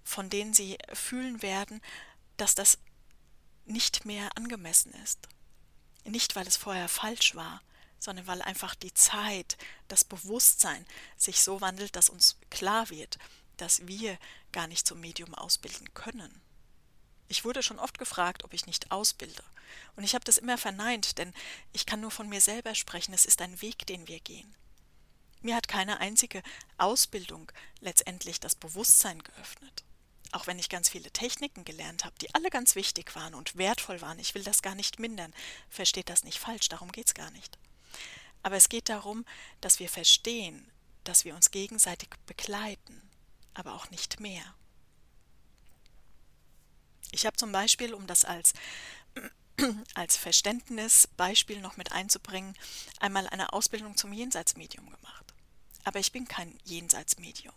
von 0.03 0.29
denen 0.29 0.53
sie 0.53 0.77
fühlen 0.91 1.41
werden, 1.41 1.79
dass 2.35 2.53
das 2.53 2.77
nicht 3.63 4.03
mehr 4.03 4.35
angemessen 4.35 4.93
ist. 5.01 5.29
Nicht, 6.03 6.35
weil 6.35 6.45
es 6.45 6.57
vorher 6.57 6.89
falsch 6.89 7.35
war, 7.35 7.61
sondern 7.99 8.27
weil 8.27 8.41
einfach 8.41 8.75
die 8.75 8.93
Zeit, 8.93 9.55
das 9.87 10.03
Bewusstsein 10.03 10.85
sich 11.15 11.39
so 11.39 11.61
wandelt, 11.61 11.95
dass 11.95 12.09
uns 12.09 12.35
klar 12.49 12.89
wird, 12.89 13.17
dass 13.55 13.87
wir 13.87 14.17
gar 14.51 14.67
nicht 14.67 14.87
zum 14.87 14.99
Medium 14.99 15.33
ausbilden 15.33 15.93
können. 15.93 16.41
Ich 17.27 17.43
wurde 17.43 17.63
schon 17.63 17.79
oft 17.79 17.97
gefragt, 17.97 18.43
ob 18.43 18.53
ich 18.53 18.67
nicht 18.67 18.91
ausbilde. 18.91 19.43
Und 19.95 20.03
ich 20.03 20.13
habe 20.13 20.25
das 20.25 20.37
immer 20.37 20.57
verneint, 20.57 21.17
denn 21.17 21.33
ich 21.73 21.85
kann 21.85 22.01
nur 22.01 22.11
von 22.11 22.29
mir 22.29 22.41
selber 22.41 22.75
sprechen. 22.75 23.13
Es 23.13 23.25
ist 23.25 23.41
ein 23.41 23.61
Weg, 23.61 23.87
den 23.87 24.07
wir 24.07 24.19
gehen. 24.19 24.55
Mir 25.41 25.55
hat 25.55 25.67
keine 25.67 25.99
einzige 25.99 26.43
Ausbildung 26.77 27.51
letztendlich 27.79 28.39
das 28.39 28.55
Bewusstsein 28.55 29.21
geöffnet 29.23 29.83
auch 30.35 30.47
wenn 30.47 30.59
ich 30.59 30.69
ganz 30.69 30.89
viele 30.89 31.11
Techniken 31.11 31.63
gelernt 31.63 32.03
habe, 32.03 32.15
die 32.19 32.33
alle 32.35 32.49
ganz 32.49 32.75
wichtig 32.75 33.15
waren 33.15 33.33
und 33.33 33.55
wertvoll 33.55 34.01
waren, 34.01 34.19
ich 34.19 34.35
will 34.35 34.43
das 34.43 34.61
gar 34.61 34.75
nicht 34.75 34.99
mindern, 34.99 35.33
versteht 35.69 36.09
das 36.09 36.23
nicht 36.23 36.39
falsch, 36.39 36.67
darum 36.67 36.91
geht 36.91 37.07
es 37.07 37.13
gar 37.13 37.31
nicht. 37.31 37.57
Aber 38.43 38.57
es 38.57 38.69
geht 38.69 38.89
darum, 38.89 39.25
dass 39.61 39.79
wir 39.79 39.87
verstehen, 39.87 40.69
dass 41.05 41.23
wir 41.23 41.35
uns 41.35 41.51
gegenseitig 41.51 42.09
begleiten, 42.25 43.01
aber 43.55 43.73
auch 43.73 43.89
nicht 43.89 44.19
mehr. 44.19 44.43
Ich 47.11 47.25
habe 47.25 47.37
zum 47.37 47.51
Beispiel, 47.51 47.93
um 47.93 48.07
das 48.07 48.25
als, 48.25 48.53
als 49.95 50.17
Verständnisbeispiel 50.17 51.61
noch 51.61 51.77
mit 51.77 51.91
einzubringen, 51.91 52.55
einmal 52.99 53.27
eine 53.27 53.53
Ausbildung 53.53 53.97
zum 53.97 54.13
Jenseitsmedium 54.13 54.89
gemacht. 54.89 55.33
Aber 55.83 55.99
ich 55.99 56.11
bin 56.11 56.27
kein 56.27 56.57
Jenseitsmedium. 56.63 57.53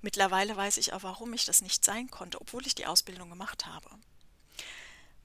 Mittlerweile 0.00 0.56
weiß 0.56 0.76
ich 0.76 0.92
auch, 0.92 1.02
warum 1.02 1.32
ich 1.34 1.44
das 1.44 1.62
nicht 1.62 1.84
sein 1.84 2.10
konnte, 2.10 2.40
obwohl 2.40 2.66
ich 2.66 2.74
die 2.74 2.86
Ausbildung 2.86 3.28
gemacht 3.28 3.66
habe. 3.66 3.90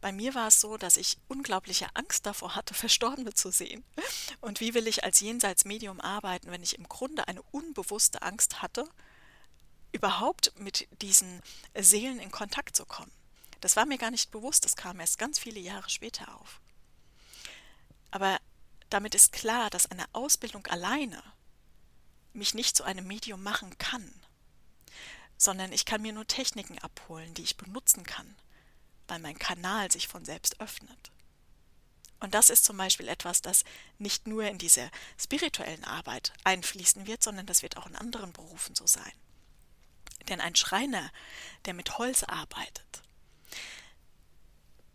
Bei 0.02 0.12
mir 0.12 0.34
war 0.34 0.48
es 0.48 0.60
so, 0.60 0.78
dass 0.78 0.98
ich 0.98 1.20
unglaubliche 1.28 1.88
Angst 1.94 2.26
davor 2.26 2.56
hatte, 2.56 2.74
Verstorbene 2.74 3.34
zu 3.34 3.52
sehen. 3.52 3.84
Und 4.42 4.60
wie 4.60 4.74
will 4.74 4.88
ich 4.88 5.04
als 5.04 5.20
Jenseitsmedium 5.20 6.02
arbeiten, 6.02 6.52
wenn 6.52 6.64
ich 6.64 6.78
im 6.78 6.90
Grunde 6.90 7.28
eine 7.28 7.44
unbewusste 7.44 8.24
Angst 8.24 8.62
hatte, 8.62 8.90
überhaupt 9.92 10.58
mit 10.60 10.88
diesen 11.02 11.42
Seelen 11.76 12.20
in 12.20 12.32
Kontakt 12.32 12.76
zu 12.76 12.86
kommen? 12.86 13.12
Das 13.60 13.76
war 13.76 13.86
mir 13.86 13.98
gar 13.98 14.12
nicht 14.12 14.32
bewusst, 14.32 14.66
das 14.66 14.76
kam 14.76 15.00
erst 15.00 15.20
ganz 15.20 15.38
viele 15.38 15.60
Jahre 15.60 15.90
später 15.90 16.36
auf. 16.36 16.60
Aber 18.10 18.40
damit 18.90 19.16
ist 19.16 19.32
klar, 19.32 19.70
dass 19.70 19.90
eine 19.90 20.06
Ausbildung 20.14 20.66
alleine 20.68 21.22
mich 22.34 22.54
nicht 22.54 22.76
zu 22.76 22.84
einem 22.84 23.08
Medium 23.08 23.44
machen 23.44 23.78
kann 23.78 24.12
sondern 25.42 25.72
ich 25.72 25.86
kann 25.86 26.04
mir 26.04 26.14
nur 26.14 26.28
Techniken 26.28 26.78
abholen, 26.80 27.34
die 27.34 27.42
ich 27.42 27.58
benutzen 27.58 28.04
kann, 28.04 28.36
weil 29.08 29.20
mein 29.20 29.40
Kanal 29.40 29.92
sich 29.92 30.08
von 30.08 30.24
selbst 30.24 30.60
öffnet. 30.62 31.12
Und 32.20 32.36
das 32.36 32.52
ist 32.52 32.64
zum 32.64 32.78
Beispiel 32.78 33.08
etwas, 33.08 33.42
das 33.42 33.64
nicht 33.98 34.28
nur 34.28 34.44
in 34.44 34.60
diese 34.60 34.92
spirituellen 35.18 35.84
Arbeit 35.84 36.32
einfließen 36.44 37.08
wird, 37.08 37.24
sondern 37.24 37.48
das 37.48 37.64
wird 37.64 37.78
auch 37.78 37.88
in 37.88 37.96
anderen 37.96 38.32
Berufen 38.32 38.76
so 38.76 38.86
sein. 38.86 39.12
Denn 40.30 40.42
ein 40.42 40.56
Schreiner, 40.56 41.12
der 41.66 41.74
mit 41.74 41.98
Holz 41.98 42.24
arbeitet, 42.24 43.04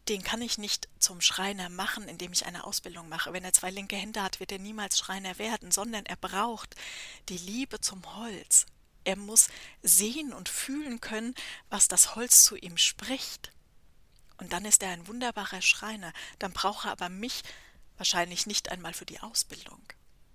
den 0.08 0.22
kann 0.22 0.40
ich 0.40 0.56
nicht 0.56 0.88
zum 0.98 1.20
Schreiner 1.20 1.68
machen, 1.68 2.08
indem 2.08 2.32
ich 2.32 2.46
eine 2.46 2.64
Ausbildung 2.64 3.08
mache. 3.08 3.32
Wenn 3.32 3.44
er 3.44 3.52
zwei 3.52 3.70
linke 3.70 3.96
Hände 3.96 4.22
hat, 4.22 4.38
wird 4.38 4.52
er 4.52 4.58
niemals 4.58 4.98
Schreiner 4.98 5.38
werden, 5.38 5.72
sondern 5.72 6.06
er 6.06 6.16
braucht 6.16 6.76
die 7.28 7.38
Liebe 7.38 7.80
zum 7.80 8.16
Holz, 8.16 8.66
er 9.06 9.16
muss 9.16 9.48
sehen 9.82 10.32
und 10.32 10.48
fühlen 10.48 11.00
können, 11.00 11.34
was 11.70 11.86
das 11.86 12.16
Holz 12.16 12.44
zu 12.44 12.56
ihm 12.56 12.76
spricht. 12.76 13.52
Und 14.38 14.52
dann 14.52 14.64
ist 14.64 14.82
er 14.82 14.90
ein 14.90 15.06
wunderbarer 15.06 15.62
Schreiner. 15.62 16.12
Dann 16.40 16.52
braucht 16.52 16.86
er 16.86 16.92
aber 16.92 17.08
mich 17.08 17.42
wahrscheinlich 17.96 18.46
nicht 18.46 18.70
einmal 18.70 18.92
für 18.94 19.06
die 19.06 19.20
Ausbildung, 19.20 19.80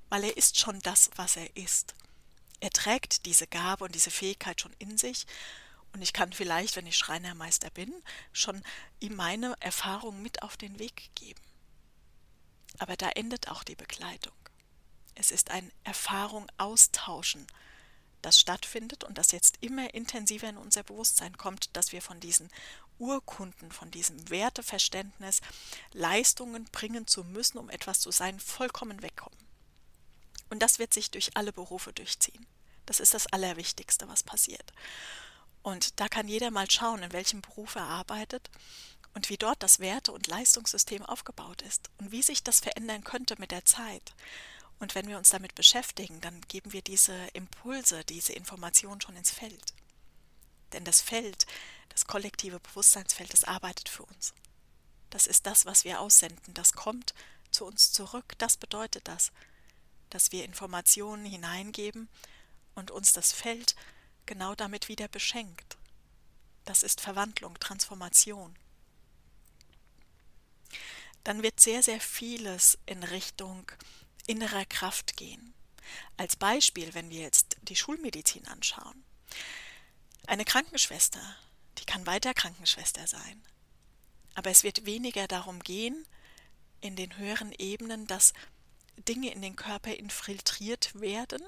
weil 0.10 0.24
er 0.24 0.38
ist 0.38 0.58
schon 0.58 0.80
das, 0.80 1.12
was 1.16 1.36
er 1.36 1.56
ist. 1.56 1.94
Er 2.62 2.70
trägt 2.70 3.26
diese 3.26 3.48
Gabe 3.48 3.84
und 3.84 3.94
diese 3.94 4.12
Fähigkeit 4.12 4.62
schon 4.62 4.74
in 4.80 4.98
sich 4.98 5.26
und 5.94 6.02
ich 6.02 6.14
kann 6.14 6.32
vielleicht, 6.32 6.78
wenn 6.78 6.88
ich 6.88 6.98
Schreinermeister 6.98 7.70
bin, 7.70 7.94
schon 8.32 8.64
ihm 9.02 9.16
meine 9.16 9.56
Erfahrung 9.60 10.22
mit 10.22 10.42
auf 10.42 10.56
den 10.56 10.80
Weg 10.80 11.10
geben. 11.16 11.42
Aber 12.78 12.96
da 12.96 13.10
endet 13.10 13.50
auch 13.50 13.64
die 13.64 13.76
Begleitung. 13.76 14.34
Es 15.16 15.32
ist 15.32 15.52
ein 15.52 15.70
Erfahrung 15.84 16.48
austauschen 16.58 17.46
das 18.22 18.40
stattfindet 18.40 19.04
und 19.04 19.18
das 19.18 19.32
jetzt 19.32 19.58
immer 19.62 19.94
intensiver 19.94 20.50
in 20.50 20.58
unser 20.58 20.84
Bewusstsein 20.84 21.38
kommt, 21.38 21.76
dass 21.76 21.92
wir 21.92 22.02
von 22.02 22.20
diesen 22.20 22.50
Urkunden, 23.00 23.72
von 23.72 23.90
diesem 23.90 24.30
Werteverständnis, 24.30 25.42
Leistungen 25.94 26.66
bringen 26.66 27.08
zu 27.08 27.24
müssen, 27.24 27.58
um 27.58 27.70
etwas 27.70 28.00
zu 28.00 28.12
sein, 28.12 28.40
vollkommen 28.40 29.02
wegkommen. 29.02 29.38
Und 30.52 30.60
das 30.60 30.80
wird 30.80 30.94
sich 30.94 31.10
durch 31.10 31.36
alle 31.38 31.54
Berufe 31.54 31.94
durchziehen. 31.94 32.46
Das 32.86 33.00
ist 33.00 33.14
das 33.14 33.26
Allerwichtigste, 33.28 34.08
was 34.10 34.22
passiert. 34.22 34.74
Und 35.64 36.00
da 36.02 36.10
kann 36.10 36.28
jeder 36.28 36.52
mal 36.52 36.70
schauen, 36.70 37.04
in 37.04 37.14
welchem 37.14 37.42
Beruf 37.42 37.76
er 37.76 37.86
arbeitet 37.86 38.50
und 39.14 39.30
wie 39.30 39.38
dort 39.38 39.64
das 39.64 39.80
Werte- 39.80 40.12
und 40.12 40.28
Leistungssystem 40.28 41.06
aufgebaut 41.06 41.62
ist 41.62 41.90
und 42.00 42.12
wie 42.12 42.22
sich 42.22 42.44
das 42.44 42.60
verändern 42.60 43.06
könnte 43.06 43.36
mit 43.40 43.52
der 43.52 43.64
Zeit. 43.64 44.14
Und 44.80 44.94
wenn 44.94 45.08
wir 45.08 45.18
uns 45.18 45.30
damit 45.30 45.56
beschäftigen, 45.56 46.20
dann 46.20 46.42
geben 46.50 46.74
wir 46.74 46.82
diese 46.82 47.16
Impulse, 47.28 48.04
diese 48.04 48.34
Informationen 48.34 49.00
schon 49.00 49.16
ins 49.16 49.32
Feld. 49.32 49.74
Denn 50.74 50.84
das 50.84 51.00
Feld, 51.00 51.46
das 51.88 52.08
kollektive 52.08 52.60
Bewusstseinsfeld, 52.60 53.32
das 53.32 53.46
arbeitet 53.46 53.88
für 53.88 54.04
uns. 54.04 54.34
Das 55.12 55.28
ist 55.28 55.46
das, 55.46 55.66
was 55.66 55.86
wir 55.86 56.02
aussenden. 56.02 56.54
Das 56.54 56.74
kommt 56.74 57.14
zu 57.52 57.66
uns 57.66 57.94
zurück. 57.94 58.34
Das 58.38 58.58
bedeutet 58.58 59.08
das, 59.08 59.32
dass 60.12 60.32
wir 60.32 60.46
Informationen 60.46 61.26
hineingeben 61.26 62.08
und 62.76 62.92
uns 62.92 63.14
das 63.14 63.34
Feld 63.34 63.76
genau 64.26 64.54
damit 64.56 64.88
wieder 64.88 65.08
beschenkt. 65.08 65.78
Das 66.66 66.84
ist 66.84 67.02
Verwandlung, 67.02 67.60
Transformation. 67.60 68.56
dann 71.24 71.44
wird 71.44 71.60
sehr, 71.60 71.84
sehr 71.84 72.02
vieles 72.02 72.78
in 72.86 73.04
Richtung 73.04 73.72
innerer 74.28 74.66
Kraft 74.66 75.18
gehen. 75.18 75.54
Als 76.18 76.36
Beispiel, 76.36 76.94
wenn 76.94 77.10
wir 77.10 77.22
jetzt 77.22 77.58
die 77.64 77.76
Schulmedizin 77.76 78.48
anschauen. 78.48 79.04
Eine 80.28 80.46
Krankenschwester, 80.46 81.22
die 81.78 81.86
kann 81.86 82.06
weiter 82.06 82.34
Krankenschwester 82.34 83.08
sein. 83.08 83.44
Aber 84.36 84.50
es 84.50 84.64
wird 84.64 84.86
weniger 84.86 85.28
darum 85.28 85.60
gehen, 85.62 86.06
in 86.80 86.96
den 86.96 87.18
höheren 87.18 87.52
Ebenen, 87.52 88.08
dass 88.08 88.34
Dinge 89.02 89.32
in 89.32 89.42
den 89.42 89.56
Körper 89.56 89.94
infiltriert 89.96 91.00
werden, 91.00 91.42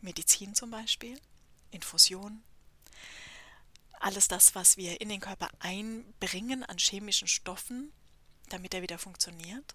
Medizin 0.00 0.54
zum 0.54 0.70
Beispiel, 0.70 1.20
Infusion, 1.70 2.42
alles 4.00 4.28
das, 4.28 4.54
was 4.54 4.76
wir 4.76 5.00
in 5.00 5.08
den 5.08 5.20
Körper 5.20 5.48
einbringen 5.60 6.62
an 6.62 6.78
chemischen 6.78 7.28
Stoffen, 7.28 7.92
damit 8.50 8.74
er 8.74 8.82
wieder 8.82 8.98
funktioniert, 8.98 9.74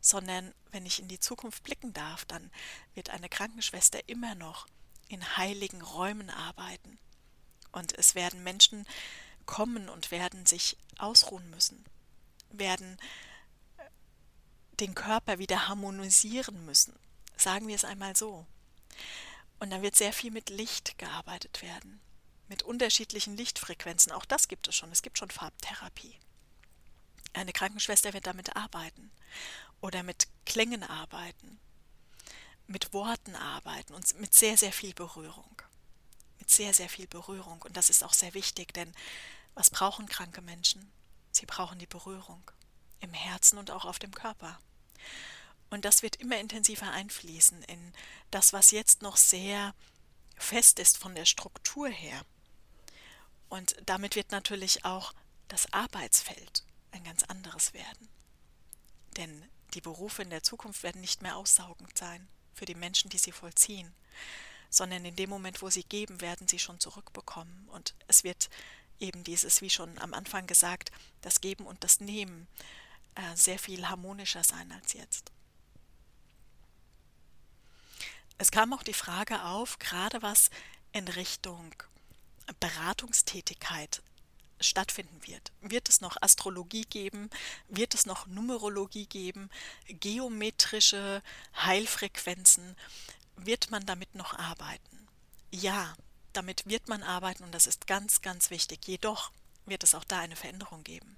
sondern 0.00 0.52
wenn 0.70 0.86
ich 0.86 1.00
in 1.00 1.08
die 1.08 1.18
Zukunft 1.18 1.62
blicken 1.62 1.92
darf, 1.92 2.24
dann 2.26 2.50
wird 2.94 3.10
eine 3.10 3.28
Krankenschwester 3.28 4.08
immer 4.08 4.34
noch 4.34 4.66
in 5.08 5.36
heiligen 5.36 5.80
Räumen 5.80 6.30
arbeiten. 6.30 6.98
Und 7.72 7.96
es 7.96 8.14
werden 8.14 8.42
Menschen 8.42 8.86
kommen 9.46 9.88
und 9.88 10.10
werden 10.10 10.44
sich 10.46 10.76
ausruhen 10.98 11.48
müssen, 11.50 11.84
werden 12.50 12.98
den 14.80 14.94
Körper 14.94 15.38
wieder 15.38 15.68
harmonisieren 15.68 16.64
müssen. 16.66 16.94
Sagen 17.36 17.68
wir 17.68 17.76
es 17.76 17.84
einmal 17.84 18.16
so. 18.16 18.46
Und 19.58 19.70
dann 19.70 19.82
wird 19.82 19.96
sehr 19.96 20.12
viel 20.12 20.30
mit 20.30 20.50
Licht 20.50 20.98
gearbeitet 20.98 21.62
werden, 21.62 22.00
mit 22.48 22.62
unterschiedlichen 22.62 23.36
Lichtfrequenzen. 23.36 24.12
Auch 24.12 24.24
das 24.24 24.48
gibt 24.48 24.68
es 24.68 24.74
schon. 24.74 24.92
Es 24.92 25.02
gibt 25.02 25.18
schon 25.18 25.30
Farbtherapie. 25.30 26.18
Eine 27.32 27.52
Krankenschwester 27.52 28.12
wird 28.12 28.26
damit 28.26 28.56
arbeiten 28.56 29.10
oder 29.80 30.02
mit 30.02 30.26
Klängen 30.46 30.82
arbeiten, 30.82 31.58
mit 32.66 32.92
Worten 32.92 33.34
arbeiten 33.34 33.94
und 33.94 34.18
mit 34.18 34.34
sehr, 34.34 34.56
sehr 34.56 34.72
viel 34.72 34.94
Berührung. 34.94 35.62
Mit 36.38 36.50
sehr, 36.50 36.72
sehr 36.72 36.88
viel 36.88 37.06
Berührung. 37.06 37.60
Und 37.62 37.76
das 37.76 37.90
ist 37.90 38.02
auch 38.02 38.14
sehr 38.14 38.34
wichtig, 38.34 38.72
denn 38.72 38.92
was 39.54 39.70
brauchen 39.70 40.06
kranke 40.06 40.42
Menschen? 40.42 40.90
Sie 41.30 41.46
brauchen 41.46 41.78
die 41.78 41.86
Berührung 41.86 42.50
im 43.00 43.12
Herzen 43.12 43.58
und 43.58 43.70
auch 43.70 43.84
auf 43.84 43.98
dem 43.98 44.12
Körper. 44.12 44.58
Und 45.70 45.84
das 45.84 46.02
wird 46.02 46.16
immer 46.16 46.38
intensiver 46.38 46.90
einfließen 46.90 47.62
in 47.64 47.92
das, 48.30 48.52
was 48.52 48.70
jetzt 48.70 49.02
noch 49.02 49.16
sehr 49.16 49.74
fest 50.36 50.78
ist 50.78 50.98
von 50.98 51.14
der 51.14 51.24
Struktur 51.24 51.88
her. 51.88 52.24
Und 53.48 53.76
damit 53.86 54.16
wird 54.16 54.32
natürlich 54.32 54.84
auch 54.84 55.12
das 55.48 55.72
Arbeitsfeld 55.72 56.64
ein 56.92 57.04
ganz 57.04 57.24
anderes 57.24 57.72
werden. 57.74 58.08
Denn 59.16 59.48
die 59.74 59.80
Berufe 59.80 60.22
in 60.22 60.30
der 60.30 60.42
Zukunft 60.42 60.82
werden 60.82 61.00
nicht 61.00 61.22
mehr 61.22 61.36
aussaugend 61.36 61.96
sein 61.96 62.28
für 62.54 62.64
die 62.64 62.74
Menschen, 62.74 63.10
die 63.10 63.18
sie 63.18 63.32
vollziehen, 63.32 63.94
sondern 64.70 65.04
in 65.04 65.16
dem 65.16 65.30
Moment, 65.30 65.62
wo 65.62 65.70
sie 65.70 65.84
geben, 65.84 66.20
werden 66.20 66.48
sie 66.48 66.58
schon 66.58 66.80
zurückbekommen. 66.80 67.68
Und 67.68 67.94
es 68.08 68.24
wird 68.24 68.48
eben 68.98 69.24
dieses, 69.24 69.60
wie 69.60 69.70
schon 69.70 69.98
am 69.98 70.14
Anfang 70.14 70.46
gesagt, 70.46 70.90
das 71.20 71.40
Geben 71.40 71.66
und 71.66 71.84
das 71.84 72.00
Nehmen 72.00 72.46
sehr 73.34 73.58
viel 73.58 73.88
harmonischer 73.88 74.44
sein 74.44 74.70
als 74.72 74.92
jetzt. 74.92 75.32
Es 78.38 78.50
kam 78.50 78.72
auch 78.74 78.82
die 78.82 78.92
Frage 78.92 79.42
auf, 79.44 79.78
gerade 79.78 80.20
was 80.22 80.50
in 80.92 81.08
Richtung 81.08 81.74
Beratungstätigkeit 82.60 84.02
stattfinden 84.60 85.26
wird. 85.26 85.52
Wird 85.60 85.88
es 85.88 86.00
noch 86.00 86.16
Astrologie 86.20 86.84
geben? 86.84 87.30
Wird 87.68 87.94
es 87.94 88.06
noch 88.06 88.26
Numerologie 88.26 89.06
geben? 89.06 89.50
Geometrische 89.88 91.22
Heilfrequenzen? 91.56 92.76
Wird 93.36 93.70
man 93.70 93.84
damit 93.84 94.14
noch 94.14 94.34
arbeiten? 94.34 95.08
Ja, 95.50 95.96
damit 96.32 96.66
wird 96.66 96.88
man 96.88 97.02
arbeiten 97.02 97.44
und 97.44 97.52
das 97.52 97.66
ist 97.66 97.86
ganz, 97.86 98.22
ganz 98.22 98.50
wichtig. 98.50 98.86
Jedoch 98.86 99.30
wird 99.66 99.82
es 99.82 99.94
auch 99.94 100.04
da 100.04 100.20
eine 100.20 100.36
Veränderung 100.36 100.84
geben. 100.84 101.16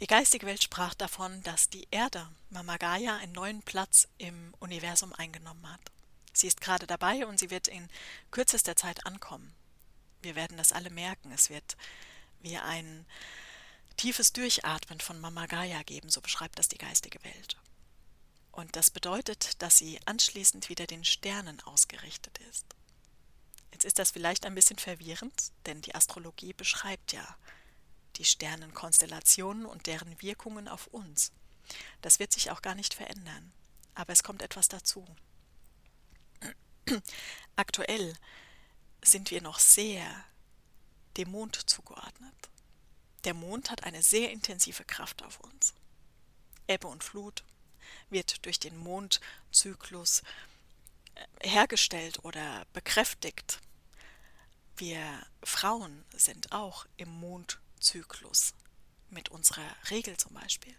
Die 0.00 0.06
geistige 0.06 0.44
Welt 0.44 0.62
sprach 0.62 0.92
davon, 0.92 1.42
dass 1.42 1.70
die 1.70 1.88
Erde, 1.90 2.28
Mama 2.50 2.76
Gaia, 2.76 3.16
einen 3.16 3.32
neuen 3.32 3.62
Platz 3.62 4.08
im 4.18 4.52
Universum 4.58 5.14
eingenommen 5.14 5.72
hat. 5.72 5.80
Sie 6.34 6.46
ist 6.46 6.60
gerade 6.60 6.86
dabei 6.86 7.26
und 7.26 7.38
sie 7.38 7.50
wird 7.50 7.66
in 7.66 7.88
kürzester 8.30 8.76
Zeit 8.76 9.06
ankommen. 9.06 9.54
Wir 10.20 10.34
werden 10.34 10.58
das 10.58 10.72
alle 10.72 10.90
merken. 10.90 11.32
Es 11.32 11.48
wird 11.48 11.78
wie 12.40 12.58
ein 12.58 13.06
tiefes 13.96 14.34
Durchatmen 14.34 15.00
von 15.00 15.18
Mama 15.18 15.46
Gaia 15.46 15.82
geben, 15.82 16.10
so 16.10 16.20
beschreibt 16.20 16.58
das 16.58 16.68
die 16.68 16.78
geistige 16.78 17.22
Welt. 17.24 17.56
Und 18.52 18.76
das 18.76 18.90
bedeutet, 18.90 19.62
dass 19.62 19.78
sie 19.78 19.98
anschließend 20.04 20.68
wieder 20.68 20.86
den 20.86 21.04
Sternen 21.04 21.60
ausgerichtet 21.62 22.38
ist. 22.50 22.66
Jetzt 23.72 23.84
ist 23.86 23.98
das 23.98 24.10
vielleicht 24.10 24.44
ein 24.44 24.54
bisschen 24.54 24.78
verwirrend, 24.78 25.52
denn 25.64 25.80
die 25.80 25.94
Astrologie 25.94 26.52
beschreibt 26.52 27.12
ja 27.12 27.36
die 28.18 28.24
Sternenkonstellationen 28.24 29.66
und 29.66 29.86
deren 29.86 30.20
Wirkungen 30.22 30.68
auf 30.68 30.86
uns. 30.88 31.32
Das 32.00 32.18
wird 32.18 32.32
sich 32.32 32.50
auch 32.50 32.62
gar 32.62 32.74
nicht 32.74 32.94
verändern. 32.94 33.52
Aber 33.94 34.12
es 34.12 34.22
kommt 34.22 34.42
etwas 34.42 34.68
dazu. 34.68 35.04
Aktuell 37.56 38.14
sind 39.02 39.30
wir 39.30 39.42
noch 39.42 39.58
sehr 39.58 40.24
dem 41.16 41.30
Mond 41.30 41.68
zugeordnet. 41.68 42.34
Der 43.24 43.34
Mond 43.34 43.70
hat 43.70 43.84
eine 43.84 44.02
sehr 44.02 44.30
intensive 44.30 44.84
Kraft 44.84 45.22
auf 45.22 45.40
uns. 45.40 45.74
Ebbe 46.68 46.86
und 46.88 47.02
Flut 47.02 47.44
wird 48.10 48.44
durch 48.44 48.60
den 48.60 48.76
Mondzyklus 48.76 50.22
äh, 51.14 51.48
hergestellt 51.48 52.24
oder 52.24 52.66
bekräftigt. 52.72 53.60
Wir 54.76 55.26
Frauen 55.42 56.04
sind 56.12 56.52
auch 56.52 56.86
im 56.96 57.08
Mondzyklus 57.08 57.65
Zyklus, 57.80 58.54
mit 59.10 59.28
unserer 59.28 59.66
Regel 59.90 60.16
zum 60.16 60.34
Beispiel, 60.34 60.74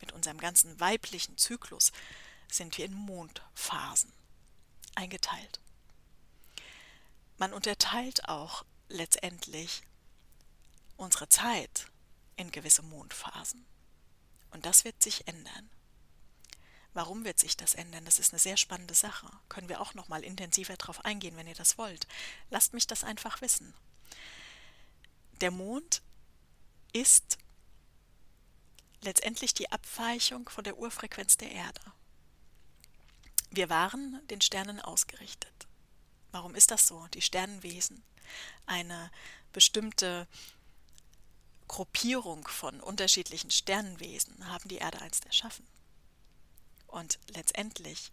mit 0.00 0.12
unserem 0.12 0.38
ganzen 0.38 0.78
weiblichen 0.80 1.36
Zyklus 1.36 1.92
sind 2.50 2.78
wir 2.78 2.84
in 2.84 2.94
Mondphasen 2.94 4.12
eingeteilt. 4.94 5.60
Man 7.38 7.52
unterteilt 7.52 8.28
auch 8.28 8.64
letztendlich 8.88 9.82
unsere 10.96 11.28
Zeit 11.28 11.86
in 12.36 12.50
gewisse 12.50 12.82
Mondphasen. 12.82 13.66
Und 14.50 14.64
das 14.64 14.84
wird 14.84 15.02
sich 15.02 15.28
ändern. 15.28 15.70
Warum 16.94 17.24
wird 17.24 17.38
sich 17.38 17.58
das 17.58 17.74
ändern? 17.74 18.06
Das 18.06 18.18
ist 18.18 18.32
eine 18.32 18.40
sehr 18.40 18.56
spannende 18.56 18.94
Sache. 18.94 19.28
Können 19.50 19.68
wir 19.68 19.82
auch 19.82 19.92
noch 19.92 20.08
mal 20.08 20.24
intensiver 20.24 20.76
darauf 20.76 21.04
eingehen, 21.04 21.36
wenn 21.36 21.46
ihr 21.46 21.54
das 21.54 21.76
wollt. 21.76 22.06
Lasst 22.48 22.72
mich 22.72 22.86
das 22.86 23.04
einfach 23.04 23.42
wissen. 23.42 23.74
Der 25.42 25.50
Mond 25.50 26.00
ist 26.96 27.36
letztendlich 29.02 29.52
die 29.52 29.70
Abweichung 29.70 30.48
von 30.48 30.64
der 30.64 30.78
Urfrequenz 30.78 31.36
der 31.36 31.52
Erde. 31.52 31.80
Wir 33.50 33.68
waren 33.68 34.20
den 34.28 34.40
Sternen 34.40 34.80
ausgerichtet. 34.80 35.66
Warum 36.32 36.54
ist 36.54 36.70
das 36.70 36.86
so? 36.86 37.06
Die 37.08 37.20
Sternenwesen, 37.20 38.02
eine 38.64 39.10
bestimmte 39.52 40.26
Gruppierung 41.68 42.48
von 42.48 42.80
unterschiedlichen 42.80 43.50
Sternenwesen 43.50 44.48
haben 44.48 44.68
die 44.68 44.78
Erde 44.78 45.00
einst 45.02 45.26
erschaffen. 45.26 45.66
Und 46.86 47.18
letztendlich 47.28 48.10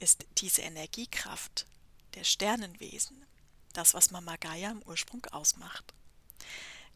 ist 0.00 0.26
diese 0.38 0.62
Energiekraft 0.62 1.66
der 2.14 2.24
Sternenwesen 2.24 3.24
das, 3.72 3.94
was 3.94 4.10
Mama 4.10 4.36
Gaia 4.36 4.72
im 4.72 4.82
Ursprung 4.82 5.24
ausmacht 5.26 5.94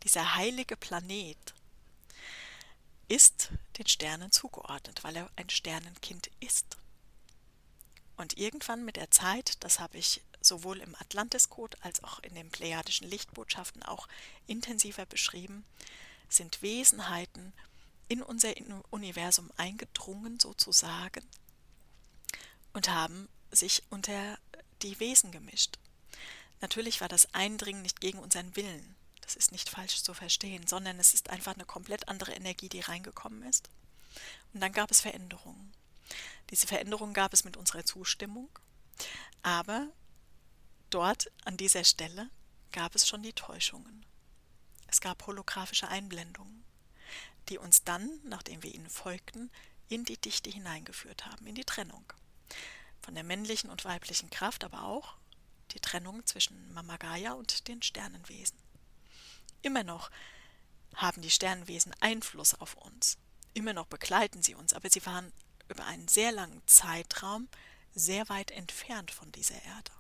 dieser 0.05 0.35
heilige 0.35 0.77
Planet 0.77 1.55
ist 3.09 3.51
den 3.79 3.87
Sternen 3.87 4.33
zugeordnet, 4.33 5.05
weil 5.05 5.17
er 5.17 5.31
ein 5.37 5.51
Sternenkind 5.51 6.31
ist. 6.41 6.77
Und 8.17 8.39
irgendwann 8.39 8.85
mit 8.85 8.97
der 8.97 9.11
Zeit, 9.11 9.63
das 9.65 9.81
habe 9.81 9.99
ich 9.99 10.23
sowohl 10.41 10.81
im 10.81 10.95
Atlantis-Code 10.95 11.77
als 11.81 12.03
auch 12.05 12.21
in 12.21 12.35
den 12.35 12.51
plejadischen 12.51 13.09
Lichtbotschaften 13.09 13.83
auch 13.83 14.09
intensiver 14.47 15.07
beschrieben, 15.07 15.65
sind 16.29 16.63
Wesenheiten 16.63 17.53
in 18.09 18.23
unser 18.23 18.53
Universum 18.91 19.51
eingedrungen 19.57 20.41
sozusagen 20.41 21.25
und 22.73 22.89
haben 22.89 23.29
sich 23.51 23.83
unter 23.91 24.39
die 24.83 24.99
Wesen 25.01 25.31
gemischt. 25.33 25.79
Natürlich 26.61 27.01
war 27.01 27.09
das 27.09 27.33
Eindringen 27.35 27.83
nicht 27.83 28.01
gegen 28.01 28.19
unseren 28.19 28.55
Willen. 28.57 28.95
Das 29.23 29.35
ist 29.37 29.53
nicht 29.53 29.71
falsch 29.71 30.03
zu 30.03 30.15
verstehen, 30.15 30.67
sondern 30.67 30.99
es 31.01 31.15
ist 31.15 31.31
einfach 31.31 31.55
eine 31.55 31.65
komplett 31.65 32.09
andere 32.09 32.33
Energie, 32.33 32.69
die 32.69 32.81
reingekommen 32.81 33.43
ist. 33.45 33.71
Und 34.53 34.61
dann 34.61 34.73
gab 34.73 34.91
es 34.91 35.01
Veränderungen. 35.01 35.73
Diese 36.51 36.67
Veränderungen 36.67 37.15
gab 37.15 37.33
es 37.33 37.45
mit 37.45 37.57
unserer 37.57 37.85
Zustimmung, 37.85 38.51
aber 39.43 39.89
dort 40.91 41.31
an 41.45 41.57
dieser 41.57 41.85
Stelle 41.85 42.29
gab 42.73 42.95
es 42.95 43.09
schon 43.09 43.23
die 43.23 43.33
Täuschungen. 43.33 44.05
Es 44.89 45.01
gab 45.01 45.27
holographische 45.27 45.89
Einblendungen. 45.89 46.63
die 47.49 47.59
uns 47.59 47.83
dann, 47.83 48.21
nachdem 48.25 48.63
wir 48.63 48.73
ihnen 48.73 48.89
folgten, 48.89 49.51
in 49.89 50.05
die 50.05 50.17
Dichte 50.17 50.51
hineingeführt 50.51 51.27
haben, 51.27 51.47
in 51.47 51.55
die 51.55 51.65
Trennung. 51.65 52.05
Von 53.01 53.15
der 53.15 53.25
männlichen 53.25 53.69
und 53.69 53.85
weiblichen 53.85 54.31
Kraft, 54.31 54.65
aber 54.65 54.85
auch 54.85 55.17
die 55.73 55.81
Trennung 55.81 56.25
zwischen 56.27 56.73
Mama 56.73 56.97
Gaia 56.99 57.33
und 57.33 57.67
den 57.69 57.83
Sternenwesen. 57.83 58.59
Immer 59.63 59.85
noch 59.85 60.11
haben 60.95 61.23
die 61.23 61.31
Sternenwesen 61.31 61.95
Einfluss 62.01 62.55
auf 62.55 62.75
uns. 62.75 63.17
Immer 63.55 63.73
noch 63.73 63.87
begleiten 63.87 64.43
sie 64.43 64.55
uns, 64.55 64.73
aber 64.73 64.91
sie 64.91 65.05
waren 65.07 65.33
über 65.69 65.85
einen 65.87 66.09
sehr 66.09 66.33
langen 66.33 66.63
Zeitraum 66.67 67.49
sehr 67.95 68.29
weit 68.29 68.51
entfernt 68.51 69.11
von 69.11 69.31
dieser 69.33 69.61
Erde. 69.63 69.93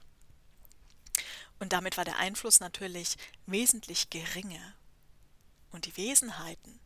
Und 1.58 1.72
damit 1.72 1.96
war 1.96 2.04
der 2.04 2.18
Einfluss 2.18 2.60
natürlich 2.60 3.16
wesentlich 3.46 4.10
geringer. 4.10 4.74
Und 5.70 5.86
die 5.86 5.96
Wesenheiten, 5.96 6.80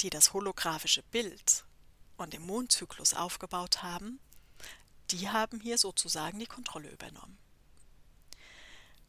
die 0.00 0.10
das 0.10 0.32
holographische 0.32 1.02
Bild 1.04 1.64
und 2.16 2.32
den 2.32 2.46
Mondzyklus 2.46 3.14
aufgebaut 3.14 3.82
haben, 3.82 4.20
die 5.10 5.28
haben 5.28 5.60
hier 5.60 5.78
sozusagen 5.78 6.38
die 6.38 6.46
Kontrolle 6.46 6.90
übernommen. 6.90 7.38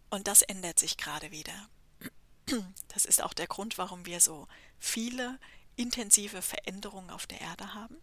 Und 0.10 0.28
das 0.28 0.42
ändert 0.42 0.80
sich 0.80 0.98
gerade 0.98 1.32
wieder. 1.32 1.70
Das 2.90 3.06
ist 3.06 3.22
auch 3.22 3.34
der 3.34 3.48
Grund, 3.48 3.78
warum 3.78 4.06
wir 4.06 4.20
so 4.20 4.48
viele 4.80 5.40
intensive 5.76 6.42
Veränderungen 6.42 7.10
auf 7.10 7.28
der 7.28 7.42
Erde 7.42 7.74
haben. 7.74 7.98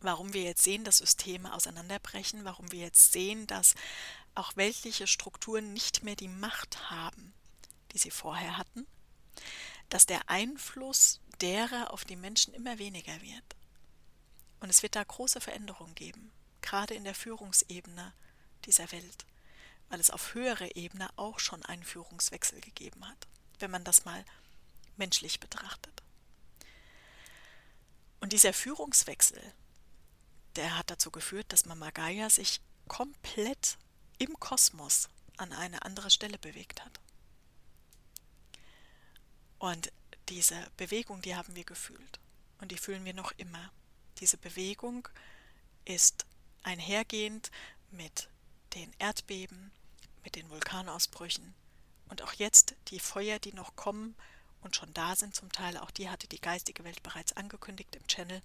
Warum 0.00 0.32
wir 0.32 0.42
jetzt 0.42 0.62
sehen, 0.62 0.84
dass 0.84 0.98
Systeme 0.98 1.52
auseinanderbrechen, 1.52 2.44
warum 2.44 2.70
wir 2.70 2.80
jetzt 2.80 3.12
sehen, 3.12 3.46
dass 3.48 3.74
auch 4.34 4.54
weltliche 4.56 5.08
Strukturen 5.08 5.72
nicht 5.72 6.04
mehr 6.04 6.14
die 6.14 6.28
Macht 6.28 6.90
haben, 6.90 7.34
die 7.92 7.98
sie 7.98 8.12
vorher 8.12 8.56
hatten, 8.56 8.86
dass 9.88 10.06
der 10.06 10.30
Einfluss 10.30 11.20
derer 11.40 11.92
auf 11.92 12.04
die 12.04 12.16
Menschen 12.16 12.54
immer 12.54 12.78
weniger 12.78 13.20
wird. 13.20 13.56
Und 14.60 14.70
es 14.70 14.82
wird 14.82 14.94
da 14.94 15.02
große 15.02 15.40
Veränderungen 15.40 15.94
geben, 15.94 16.30
gerade 16.62 16.94
in 16.94 17.04
der 17.04 17.14
Führungsebene 17.14 18.12
dieser 18.64 18.90
Welt, 18.92 19.24
weil 19.88 20.00
es 20.00 20.10
auf 20.10 20.34
höherer 20.34 20.76
Ebene 20.76 21.08
auch 21.16 21.38
schon 21.38 21.64
einen 21.64 21.84
Führungswechsel 21.84 22.60
gegeben 22.60 23.06
hat, 23.06 23.26
wenn 23.58 23.70
man 23.70 23.84
das 23.84 24.04
mal 24.04 24.24
menschlich 24.96 25.40
betrachtet. 25.40 26.02
Und 28.20 28.32
dieser 28.32 28.52
Führungswechsel, 28.52 29.40
der 30.56 30.76
hat 30.76 30.90
dazu 30.90 31.10
geführt, 31.10 31.52
dass 31.52 31.66
Mama 31.66 31.90
Gaia 31.90 32.28
sich 32.30 32.60
komplett 32.88 33.78
im 34.18 34.38
Kosmos 34.40 35.08
an 35.36 35.52
eine 35.52 35.82
andere 35.82 36.10
Stelle 36.10 36.38
bewegt 36.38 36.84
hat. 36.84 37.00
Und 39.58 39.92
diese 40.28 40.70
Bewegung, 40.76 41.22
die 41.22 41.36
haben 41.36 41.54
wir 41.54 41.64
gefühlt. 41.64 42.20
Und 42.60 42.72
die 42.72 42.78
fühlen 42.78 43.04
wir 43.04 43.14
noch 43.14 43.32
immer. 43.32 43.70
Diese 44.18 44.36
Bewegung 44.36 45.08
ist 45.84 46.26
einhergehend 46.64 47.50
mit 47.90 48.28
den 48.74 48.92
Erdbeben, 48.98 49.70
mit 50.24 50.36
den 50.36 50.48
Vulkanausbrüchen 50.50 51.54
und 52.08 52.22
auch 52.22 52.32
jetzt 52.32 52.74
die 52.88 53.00
Feuer, 53.00 53.38
die 53.38 53.52
noch 53.52 53.76
kommen 53.76 54.16
und 54.60 54.76
schon 54.76 54.92
da 54.94 55.16
sind 55.16 55.34
zum 55.34 55.52
Teil, 55.52 55.76
auch 55.76 55.90
die 55.90 56.08
hatte 56.08 56.26
die 56.26 56.40
geistige 56.40 56.84
Welt 56.84 57.02
bereits 57.02 57.32
angekündigt 57.32 57.94
im 57.96 58.06
Channel, 58.06 58.42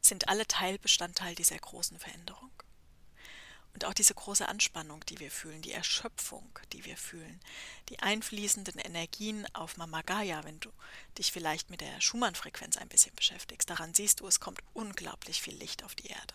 sind 0.00 0.28
alle 0.28 0.46
Teilbestandteil 0.46 1.34
dieser 1.34 1.58
großen 1.58 1.98
Veränderung. 1.98 2.50
Und 3.74 3.84
auch 3.84 3.92
diese 3.92 4.14
große 4.14 4.48
Anspannung, 4.48 5.04
die 5.04 5.18
wir 5.18 5.30
fühlen, 5.30 5.60
die 5.60 5.72
Erschöpfung, 5.72 6.58
die 6.72 6.86
wir 6.86 6.96
fühlen, 6.96 7.38
die 7.90 7.98
einfließenden 8.00 8.78
Energien 8.78 9.46
auf 9.54 9.76
Mama 9.76 10.00
Gaia, 10.00 10.44
wenn 10.44 10.60
du 10.60 10.72
dich 11.18 11.30
vielleicht 11.30 11.68
mit 11.68 11.82
der 11.82 12.00
Schumann-Frequenz 12.00 12.78
ein 12.78 12.88
bisschen 12.88 13.14
beschäftigst, 13.14 13.68
daran 13.68 13.92
siehst 13.92 14.20
du, 14.20 14.26
es 14.26 14.40
kommt 14.40 14.62
unglaublich 14.72 15.42
viel 15.42 15.54
Licht 15.54 15.84
auf 15.84 15.94
die 15.94 16.06
Erde. 16.06 16.34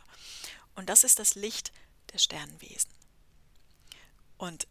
Und 0.75 0.87
das 0.89 1.03
ist 1.03 1.17
das 1.17 1.33
Licht 1.33 1.71
der 2.13 2.19
Sternenwesen. 2.19 3.00
Und 4.41 4.67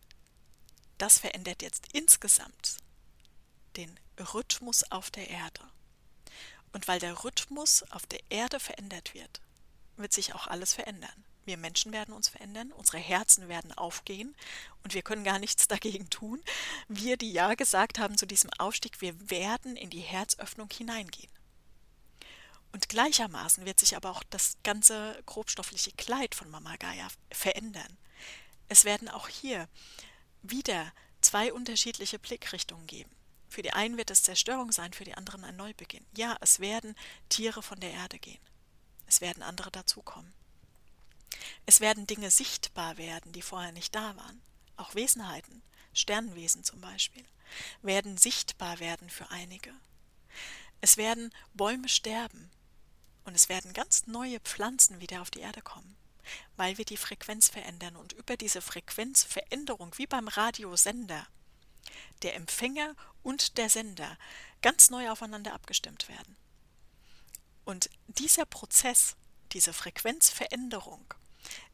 das 0.98 1.20
verändert 1.20 1.62
jetzt 1.62 1.86
insgesamt 1.92 2.78
den 3.76 4.00
Rhythmus 4.18 4.82
auf 4.90 5.12
der 5.12 5.30
Erde. 5.30 5.60
Und 6.72 6.88
weil 6.88 6.98
der 6.98 7.22
Rhythmus 7.22 7.84
auf 7.92 8.04
der 8.04 8.18
Erde 8.30 8.58
verändert 8.58 9.14
wird, 9.14 9.40
wird 9.96 10.12
sich 10.12 10.34
auch 10.34 10.48
alles 10.48 10.74
verändern. 10.74 11.24
Wir 11.44 11.56
Menschen 11.56 11.92
werden 11.92 12.12
uns 12.12 12.28
verändern, 12.28 12.72
unsere 12.72 12.98
Herzen 12.98 13.46
werden 13.46 13.70
aufgehen 13.72 14.34
und 14.82 14.94
wir 14.94 15.02
können 15.02 15.22
gar 15.22 15.38
nichts 15.38 15.68
dagegen 15.68 16.10
tun. 16.10 16.42
Wir, 16.88 17.16
die 17.16 17.30
Ja 17.30 17.54
gesagt 17.54 18.00
haben 18.00 18.18
zu 18.18 18.26
diesem 18.26 18.50
Aufstieg, 18.54 19.00
wir 19.00 19.30
werden 19.30 19.76
in 19.76 19.90
die 19.90 20.00
Herzöffnung 20.00 20.68
hineingehen. 20.72 21.30
Und 22.72 22.88
gleichermaßen 22.88 23.64
wird 23.66 23.78
sich 23.78 23.94
aber 23.94 24.10
auch 24.10 24.24
das 24.30 24.56
ganze 24.64 25.22
grobstoffliche 25.26 25.92
Kleid 25.92 26.34
von 26.34 26.50
Mama 26.50 26.74
Gaia 26.74 27.06
verändern. 27.30 27.98
Es 28.70 28.84
werden 28.84 29.08
auch 29.08 29.26
hier 29.26 29.68
wieder 30.42 30.92
zwei 31.20 31.52
unterschiedliche 31.52 32.20
Blickrichtungen 32.20 32.86
geben. 32.86 33.10
Für 33.48 33.62
die 33.62 33.72
einen 33.72 33.96
wird 33.96 34.12
es 34.12 34.22
Zerstörung 34.22 34.70
sein, 34.70 34.92
für 34.92 35.02
die 35.02 35.14
anderen 35.14 35.42
ein 35.42 35.56
Neubeginn. 35.56 36.06
Ja, 36.16 36.36
es 36.40 36.60
werden 36.60 36.94
Tiere 37.28 37.64
von 37.64 37.80
der 37.80 37.90
Erde 37.90 38.20
gehen. 38.20 38.38
Es 39.08 39.20
werden 39.20 39.42
andere 39.42 39.72
dazukommen. 39.72 40.32
Es 41.66 41.80
werden 41.80 42.06
Dinge 42.06 42.30
sichtbar 42.30 42.96
werden, 42.96 43.32
die 43.32 43.42
vorher 43.42 43.72
nicht 43.72 43.92
da 43.92 44.14
waren. 44.14 44.40
Auch 44.76 44.94
Wesenheiten, 44.94 45.62
Sternenwesen 45.92 46.62
zum 46.62 46.80
Beispiel, 46.80 47.24
werden 47.82 48.18
sichtbar 48.18 48.78
werden 48.78 49.10
für 49.10 49.28
einige. 49.30 49.74
Es 50.80 50.96
werden 50.96 51.34
Bäume 51.54 51.88
sterben 51.88 52.52
und 53.24 53.34
es 53.34 53.48
werden 53.48 53.72
ganz 53.72 54.06
neue 54.06 54.38
Pflanzen 54.38 55.00
wieder 55.00 55.22
auf 55.22 55.32
die 55.32 55.40
Erde 55.40 55.60
kommen, 55.60 55.96
weil 56.56 56.78
wir 56.78 56.84
die 56.84 56.96
Frequenz 56.96 57.48
verändern 57.48 57.96
und 57.96 58.12
über 58.12 58.36
diese 58.36 58.60
Frequenzveränderung, 58.60 59.92
wie 59.96 60.06
beim 60.06 60.28
Radiosender, 60.28 61.26
der 62.22 62.34
Empfänger 62.34 62.94
und 63.22 63.56
der 63.58 63.70
Sender 63.70 64.18
ganz 64.62 64.90
neu 64.90 65.10
aufeinander 65.10 65.54
abgestimmt 65.54 66.08
werden. 66.08 66.36
Und 67.64 67.90
dieser 68.06 68.46
Prozess, 68.46 69.16
diese 69.52 69.72
Frequenzveränderung, 69.72 71.14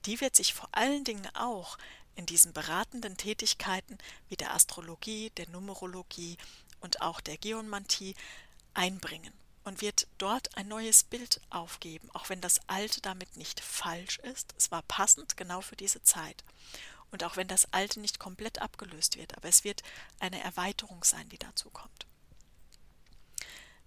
die 0.04 0.20
wird 0.20 0.36
sich 0.36 0.54
vor 0.54 0.68
allen 0.72 1.04
Dingen 1.04 1.26
auch 1.34 1.78
in 2.14 2.26
diesen 2.26 2.52
beratenden 2.52 3.16
Tätigkeiten 3.16 3.98
wie 4.28 4.36
der 4.36 4.54
Astrologie, 4.54 5.30
der 5.30 5.48
Numerologie 5.50 6.38
und 6.80 7.02
auch 7.02 7.20
der 7.20 7.36
Geomantie 7.36 8.14
einbringen 8.74 9.32
und 9.66 9.81
wird 9.81 10.07
dort 10.18 10.57
ein 10.57 10.68
neues 10.68 11.02
Bild 11.02 11.40
aufgeben, 11.50 12.09
auch 12.12 12.29
wenn 12.29 12.40
das 12.40 12.61
alte 12.68 13.00
damit 13.00 13.37
nicht 13.37 13.59
falsch 13.59 14.20
ist. 14.20 14.55
Es 14.57 14.70
war 14.70 14.83
passend 14.83 15.37
genau 15.37 15.61
für 15.61 15.74
diese 15.74 16.02
Zeit. 16.05 16.44
Und 17.11 17.24
auch 17.24 17.37
wenn 17.37 17.48
das 17.48 17.72
alte 17.72 17.98
nicht 17.98 18.20
komplett 18.20 18.62
abgelöst 18.62 19.16
wird, 19.16 19.37
aber 19.37 19.48
es 19.48 19.64
wird 19.64 19.83
eine 20.20 20.40
Erweiterung 20.40 21.02
sein, 21.02 21.29
die 21.31 21.38
dazu 21.38 21.68
kommt. 21.70 22.07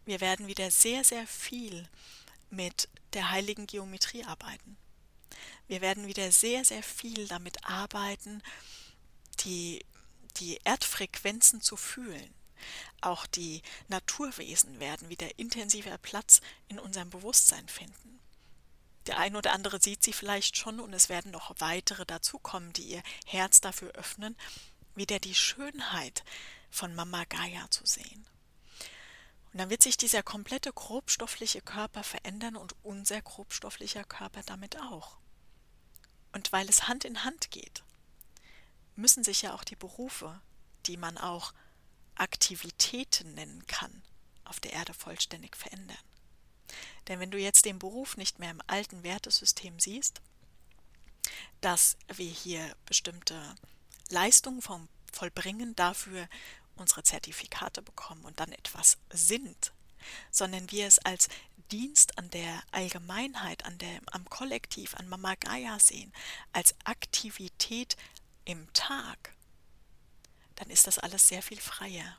Wir 0.03 0.19
werden 0.19 0.47
wieder 0.47 0.69
sehr, 0.69 1.05
sehr 1.05 1.25
viel 1.25 1.87
mit 2.49 2.89
der 3.13 3.31
heiligen 3.31 3.65
Geometrie 3.65 4.25
arbeiten. 4.25 4.77
Wir 5.69 5.79
werden 5.79 6.07
wieder 6.07 6.29
sehr, 6.33 6.65
sehr 6.65 6.83
viel 6.83 7.25
damit 7.27 7.63
arbeiten, 7.63 8.43
die, 9.45 9.85
die 10.37 10.59
Erdfrequenzen 10.65 11.61
zu 11.61 11.77
fühlen. 11.77 12.33
Auch 13.01 13.25
die 13.25 13.61
Naturwesen 13.87 14.79
werden 14.79 15.09
wieder 15.09 15.39
intensiver 15.39 15.97
Platz 15.97 16.41
in 16.67 16.79
unserem 16.79 17.09
Bewusstsein 17.09 17.67
finden. 17.67 18.19
Der 19.07 19.17
ein 19.17 19.35
oder 19.35 19.53
andere 19.53 19.81
sieht 19.81 20.03
sie 20.03 20.13
vielleicht 20.13 20.57
schon 20.57 20.79
und 20.79 20.93
es 20.93 21.09
werden 21.09 21.31
noch 21.31 21.55
weitere 21.59 22.05
dazukommen, 22.05 22.73
die 22.73 22.83
ihr 22.83 23.03
Herz 23.25 23.61
dafür 23.61 23.91
öffnen, 23.93 24.35
wieder 24.95 25.19
die 25.19 25.35
Schönheit 25.35 26.23
von 26.69 26.93
Mama 26.93 27.23
Gaia 27.25 27.69
zu 27.71 27.85
sehen. 27.85 28.25
Und 29.51 29.59
dann 29.59 29.69
wird 29.69 29.81
sich 29.81 29.97
dieser 29.97 30.21
komplette 30.21 30.71
grobstoffliche 30.71 31.61
Körper 31.61 32.03
verändern 32.03 32.55
und 32.55 32.75
unser 32.83 33.21
grobstofflicher 33.21 34.03
Körper 34.03 34.43
damit 34.43 34.79
auch. 34.79 35.17
Und 36.31 36.51
weil 36.51 36.69
es 36.69 36.87
Hand 36.87 37.03
in 37.05 37.23
Hand 37.23 37.49
geht, 37.49 37.83
müssen 38.95 39.23
sich 39.23 39.41
ja 39.41 39.55
auch 39.55 39.63
die 39.63 39.75
Berufe, 39.75 40.39
die 40.85 40.97
man 40.97 41.17
auch 41.17 41.53
Aktivitäten 42.19 43.33
nennen 43.33 43.65
kann, 43.67 44.03
auf 44.45 44.59
der 44.59 44.73
Erde 44.73 44.93
vollständig 44.93 45.55
verändern. 45.55 45.97
Denn 47.07 47.19
wenn 47.19 47.31
du 47.31 47.39
jetzt 47.39 47.65
den 47.65 47.79
Beruf 47.79 48.17
nicht 48.17 48.39
mehr 48.39 48.51
im 48.51 48.61
alten 48.67 49.03
Wertesystem 49.03 49.79
siehst, 49.79 50.21
dass 51.61 51.97
wir 52.13 52.29
hier 52.29 52.75
bestimmte 52.85 53.55
Leistungen 54.09 54.61
vom 54.61 54.87
Vollbringen 55.11 55.75
dafür 55.75 56.27
unsere 56.75 57.03
Zertifikate 57.03 57.81
bekommen 57.81 58.23
und 58.25 58.39
dann 58.39 58.51
etwas 58.51 58.97
sind, 59.11 59.73
sondern 60.31 60.71
wir 60.71 60.87
es 60.87 60.99
als 60.99 61.27
Dienst 61.71 62.17
an 62.17 62.29
der 62.29 62.63
Allgemeinheit, 62.71 63.65
an 63.65 63.77
der, 63.77 63.99
am 64.11 64.25
Kollektiv, 64.29 64.95
an 64.95 65.07
Mama 65.07 65.35
Gaia 65.35 65.77
sehen, 65.79 66.11
als 66.51 66.73
Aktivität 66.83 67.95
im 68.45 68.71
Tag, 68.73 69.35
dann 70.59 70.69
ist 70.69 70.87
das 70.87 70.99
alles 70.99 71.27
sehr 71.27 71.41
viel 71.41 71.59
freier. 71.59 72.17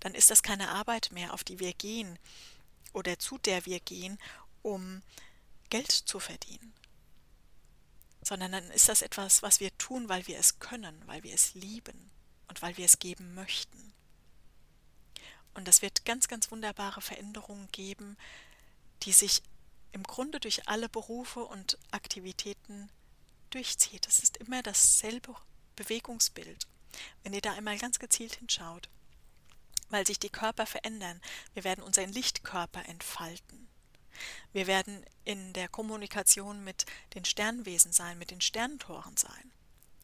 dann 0.00 0.14
ist 0.14 0.30
das 0.30 0.42
keine 0.42 0.70
Arbeit 0.70 1.12
mehr, 1.12 1.32
auf 1.32 1.44
die 1.44 1.60
wir 1.60 1.72
gehen 1.72 2.18
oder 2.92 3.18
zu 3.18 3.38
der 3.38 3.64
wir 3.64 3.78
gehen, 3.80 4.18
um 4.60 5.02
Geld 5.70 5.90
zu 5.90 6.18
verdienen, 6.18 6.74
sondern 8.22 8.52
dann 8.52 8.70
ist 8.72 8.88
das 8.88 9.02
etwas, 9.02 9.42
was 9.42 9.60
wir 9.60 9.76
tun, 9.78 10.08
weil 10.08 10.26
wir 10.26 10.38
es 10.38 10.58
können, 10.58 11.00
weil 11.06 11.22
wir 11.22 11.32
es 11.32 11.54
lieben 11.54 12.10
und 12.48 12.60
weil 12.60 12.76
wir 12.76 12.84
es 12.84 12.98
geben 12.98 13.34
möchten. 13.34 13.94
Und 15.54 15.68
das 15.68 15.80
wird 15.80 16.04
ganz, 16.04 16.28
ganz 16.28 16.50
wunderbare 16.50 17.00
Veränderungen 17.00 17.68
geben, 17.70 18.16
die 19.04 19.12
sich 19.12 19.42
im 19.92 20.02
Grunde 20.02 20.40
durch 20.40 20.68
alle 20.68 20.88
Berufe 20.88 21.44
und 21.44 21.78
Aktivitäten 21.92 22.90
durchzieht. 23.50 24.08
Es 24.08 24.18
ist 24.18 24.38
immer 24.38 24.62
dasselbe 24.62 25.34
Bewegungsbild. 25.76 26.66
Wenn 27.22 27.32
ihr 27.32 27.40
da 27.40 27.52
einmal 27.52 27.78
ganz 27.78 27.98
gezielt 27.98 28.36
hinschaut, 28.36 28.88
weil 29.88 30.06
sich 30.06 30.18
die 30.18 30.30
Körper 30.30 30.66
verändern, 30.66 31.20
wir 31.54 31.64
werden 31.64 31.84
unseren 31.84 32.12
Lichtkörper 32.12 32.86
entfalten. 32.88 33.68
Wir 34.52 34.66
werden 34.66 35.04
in 35.24 35.52
der 35.52 35.68
Kommunikation 35.68 36.64
mit 36.64 36.86
den 37.14 37.24
Sternwesen 37.24 37.92
sein, 37.92 38.18
mit 38.18 38.30
den 38.30 38.40
Sterntoren 38.40 39.16
sein. 39.16 39.52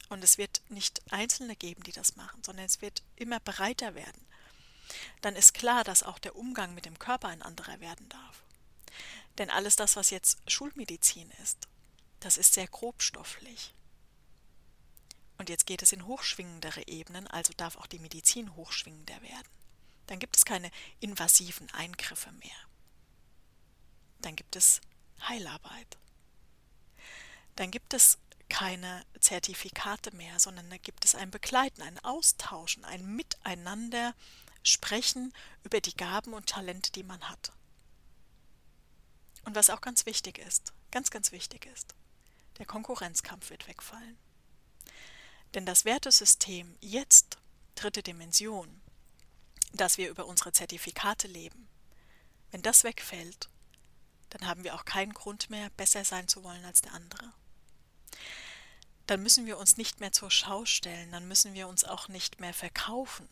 Und 0.08 0.24
es 0.24 0.38
wird 0.38 0.62
nicht 0.68 1.02
Einzelne 1.10 1.56
geben, 1.56 1.82
die 1.82 1.92
das 1.92 2.16
machen, 2.16 2.42
sondern 2.42 2.64
es 2.64 2.80
wird 2.80 3.02
immer 3.16 3.40
breiter 3.40 3.94
werden. 3.94 4.26
Dann 5.20 5.36
ist 5.36 5.52
klar, 5.52 5.84
dass 5.84 6.02
auch 6.02 6.18
der 6.18 6.36
Umgang 6.36 6.74
mit 6.74 6.86
dem 6.86 6.98
Körper 6.98 7.28
ein 7.28 7.42
anderer 7.42 7.80
werden 7.80 8.08
darf. 8.08 8.42
Denn 9.36 9.50
alles 9.50 9.76
das, 9.76 9.96
was 9.96 10.10
jetzt 10.10 10.38
Schulmedizin 10.50 11.30
ist, 11.42 11.68
das 12.20 12.38
ist 12.38 12.54
sehr 12.54 12.66
grobstofflich. 12.66 13.74
Und 15.38 15.48
jetzt 15.48 15.66
geht 15.66 15.82
es 15.82 15.92
in 15.92 16.06
hochschwingendere 16.06 16.86
Ebenen, 16.86 17.26
also 17.28 17.52
darf 17.56 17.76
auch 17.76 17.86
die 17.86 18.00
Medizin 18.00 18.54
hochschwingender 18.56 19.22
werden. 19.22 19.48
Dann 20.06 20.18
gibt 20.18 20.36
es 20.36 20.44
keine 20.44 20.70
invasiven 21.00 21.70
Eingriffe 21.70 22.32
mehr 22.32 22.68
dann 24.20 24.36
gibt 24.36 24.56
es 24.56 24.80
Heilarbeit. 25.22 25.98
Dann 27.56 27.70
gibt 27.70 27.94
es 27.94 28.18
keine 28.48 29.04
Zertifikate 29.20 30.14
mehr, 30.14 30.38
sondern 30.38 30.70
da 30.70 30.78
gibt 30.78 31.04
es 31.04 31.14
ein 31.14 31.30
Begleiten, 31.30 31.82
ein 31.82 31.98
Austauschen, 31.98 32.84
ein 32.84 33.04
Miteinander 33.04 34.14
sprechen 34.62 35.32
über 35.64 35.80
die 35.80 35.96
Gaben 35.96 36.34
und 36.34 36.48
Talente, 36.48 36.92
die 36.92 37.02
man 37.02 37.28
hat. 37.28 37.52
Und 39.44 39.54
was 39.54 39.70
auch 39.70 39.80
ganz 39.80 40.06
wichtig 40.06 40.38
ist, 40.38 40.72
ganz, 40.90 41.10
ganz 41.10 41.32
wichtig 41.32 41.66
ist, 41.66 41.94
der 42.58 42.66
Konkurrenzkampf 42.66 43.50
wird 43.50 43.68
wegfallen. 43.68 44.18
Denn 45.54 45.66
das 45.66 45.84
Wertesystem 45.84 46.76
jetzt, 46.80 47.38
dritte 47.74 48.02
Dimension, 48.02 48.80
dass 49.72 49.98
wir 49.98 50.10
über 50.10 50.26
unsere 50.26 50.52
Zertifikate 50.52 51.26
leben, 51.26 51.68
wenn 52.50 52.62
das 52.62 52.84
wegfällt, 52.84 53.48
dann 54.30 54.46
haben 54.46 54.64
wir 54.64 54.74
auch 54.74 54.84
keinen 54.84 55.14
Grund 55.14 55.50
mehr, 55.50 55.70
besser 55.70 56.04
sein 56.04 56.28
zu 56.28 56.44
wollen 56.44 56.64
als 56.64 56.82
der 56.82 56.92
andere. 56.92 57.32
Dann 59.06 59.22
müssen 59.22 59.46
wir 59.46 59.56
uns 59.58 59.78
nicht 59.78 60.00
mehr 60.00 60.12
zur 60.12 60.30
Schau 60.30 60.66
stellen, 60.66 61.12
dann 61.12 61.28
müssen 61.28 61.54
wir 61.54 61.66
uns 61.68 61.84
auch 61.84 62.08
nicht 62.08 62.40
mehr 62.40 62.52
verkaufen, 62.52 63.28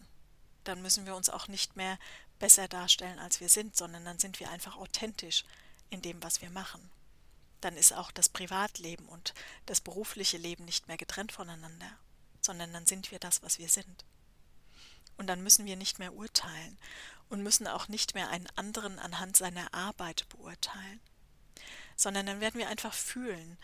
dann 0.65 0.81
müssen 0.81 1.05
wir 1.05 1.15
uns 1.15 1.29
auch 1.29 1.49
nicht 1.49 1.77
mehr 1.77 1.99
besser 2.39 2.67
darstellen, 2.67 3.19
als 3.19 3.41
wir 3.41 3.49
sind, 3.49 3.77
sondern 3.77 4.05
dann 4.05 4.19
sind 4.19 4.41
wir 4.41 4.51
einfach 4.51 4.77
authentisch 4.77 5.45
in 5.91 6.03
dem, 6.03 6.23
was 6.23 6.41
wir 6.41 6.51
machen. 6.51 6.91
Dann 7.61 7.77
ist 7.77 7.93
auch 7.93 8.11
das 8.11 8.29
Privatleben 8.29 9.07
und 9.07 9.35
das 9.67 9.81
berufliche 9.81 10.39
Leben 10.39 10.65
nicht 10.65 10.89
mehr 10.89 10.97
getrennt 10.97 11.33
voneinander, 11.33 11.91
sondern 12.47 12.73
dann 12.73 12.87
sind 12.87 13.11
wir 13.11 13.19
das, 13.19 13.43
was 13.43 13.59
wir 13.59 13.69
sind. 13.69 14.05
Und 15.19 15.27
dann 15.27 15.43
müssen 15.43 15.67
wir 15.67 15.77
nicht 15.77 15.99
mehr 15.99 16.15
urteilen 16.15 16.79
und 17.29 17.43
müssen 17.43 17.67
auch 17.67 17.89
nicht 17.89 18.15
mehr 18.15 18.31
einen 18.31 18.49
anderen 18.57 18.99
anhand 18.99 19.37
seiner 19.37 19.73
Arbeit 19.75 20.29
beurteilen, 20.31 21.01
sondern 21.97 22.27
dann 22.27 22.41
werden 22.41 22.59
wir 22.59 22.69
einfach 22.69 22.95
fühlen, 22.95 23.59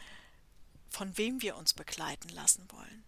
von 0.90 1.16
wem 1.16 1.40
wir 1.40 1.56
uns 1.56 1.72
begleiten 1.72 2.28
lassen 2.30 2.70
wollen. 2.70 3.04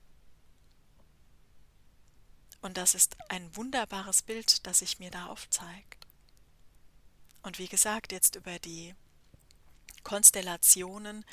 Und 2.63 2.79
das 2.79 2.95
ist 2.95 3.17
ein 3.29 3.55
wunderbares 3.57 4.23
Bild, 4.23 4.67
das 4.67 4.79
sich 4.79 4.99
mir 4.99 5.11
da 5.11 5.27
aufzeigt. 5.27 6.07
Und 7.43 7.59
wie 7.59 7.69
gesagt, 7.69 8.11
jetzt 8.11 8.37
über 8.37 8.59
die 8.59 8.95
Konstellationen 10.03 11.27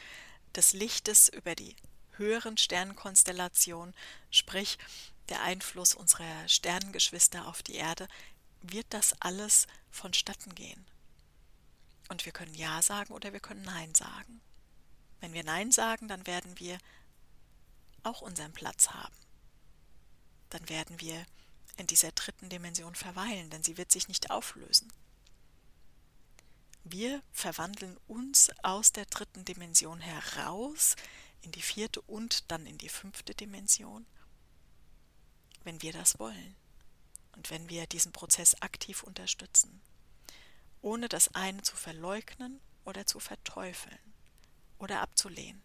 des 0.56 0.73
Lichtes, 0.73 1.30
über 1.30 1.56
die 1.56 1.75
höheren 2.17 2.58
Sternkonstellationen, 2.58 3.95
sprich 4.30 4.78
der 5.30 5.41
Einfluss 5.43 5.93
unserer 5.93 6.47
Sternengeschwister 6.47 7.47
auf 7.47 7.63
die 7.63 7.76
Erde, 7.76 8.08
wird 8.62 8.88
das 8.89 9.19
alles 9.21 9.67
vonstatten 9.89 10.54
gehen. 10.56 10.86
Und 12.10 12.26
wir 12.26 12.32
können 12.32 12.54
Ja 12.54 12.82
sagen 12.82 13.13
oder 13.13 13.34
wir 13.34 13.39
können 13.39 13.62
Nein 13.62 13.95
sagen. 13.95 14.41
Wenn 15.21 15.34
wir 15.34 15.43
Nein 15.43 15.71
sagen, 15.71 16.08
dann 16.08 16.28
werden 16.28 16.60
wir 16.60 16.78
auch 18.04 18.21
unseren 18.21 18.52
Platz 18.52 18.89
haben. 18.89 19.15
Dann 20.50 20.67
werden 20.67 21.00
wir 21.00 21.26
in 21.78 21.88
dieser 21.88 22.12
dritten 22.12 22.50
Dimension 22.50 22.95
verweilen, 22.95 23.50
denn 23.50 23.63
sie 23.63 23.78
wird 23.78 23.91
sich 23.91 24.08
nicht 24.08 24.30
auflösen. 24.30 24.91
Wir 26.84 27.21
verwandeln 27.32 27.97
uns 28.08 28.50
aus 28.63 28.91
der 28.91 29.06
dritten 29.06 29.45
Dimension 29.45 30.02
heraus 30.02 30.95
in 31.41 31.51
die 31.51 31.62
vierte 31.62 32.01
und 32.01 32.51
dann 32.51 32.65
in 32.65 32.77
die 32.77 32.89
fünfte 32.89 33.34
Dimension, 33.34 34.06
wenn 35.63 35.82
wir 35.82 35.93
das 35.93 36.19
wollen 36.19 36.56
und 37.34 37.49
wenn 37.49 37.69
wir 37.69 37.88
diesen 37.88 38.12
Prozess 38.12 38.62
aktiv 38.62 39.04
unterstützen, 39.04 39.82
ohne 40.82 41.10
das 41.10 41.34
eine 41.36 41.62
zu 41.62 41.75
verleugnen 41.75 42.60
oder 42.86 43.06
zu 43.06 43.19
verteufeln 43.19 43.99
oder 44.80 45.01
abzulehnen. 45.01 45.62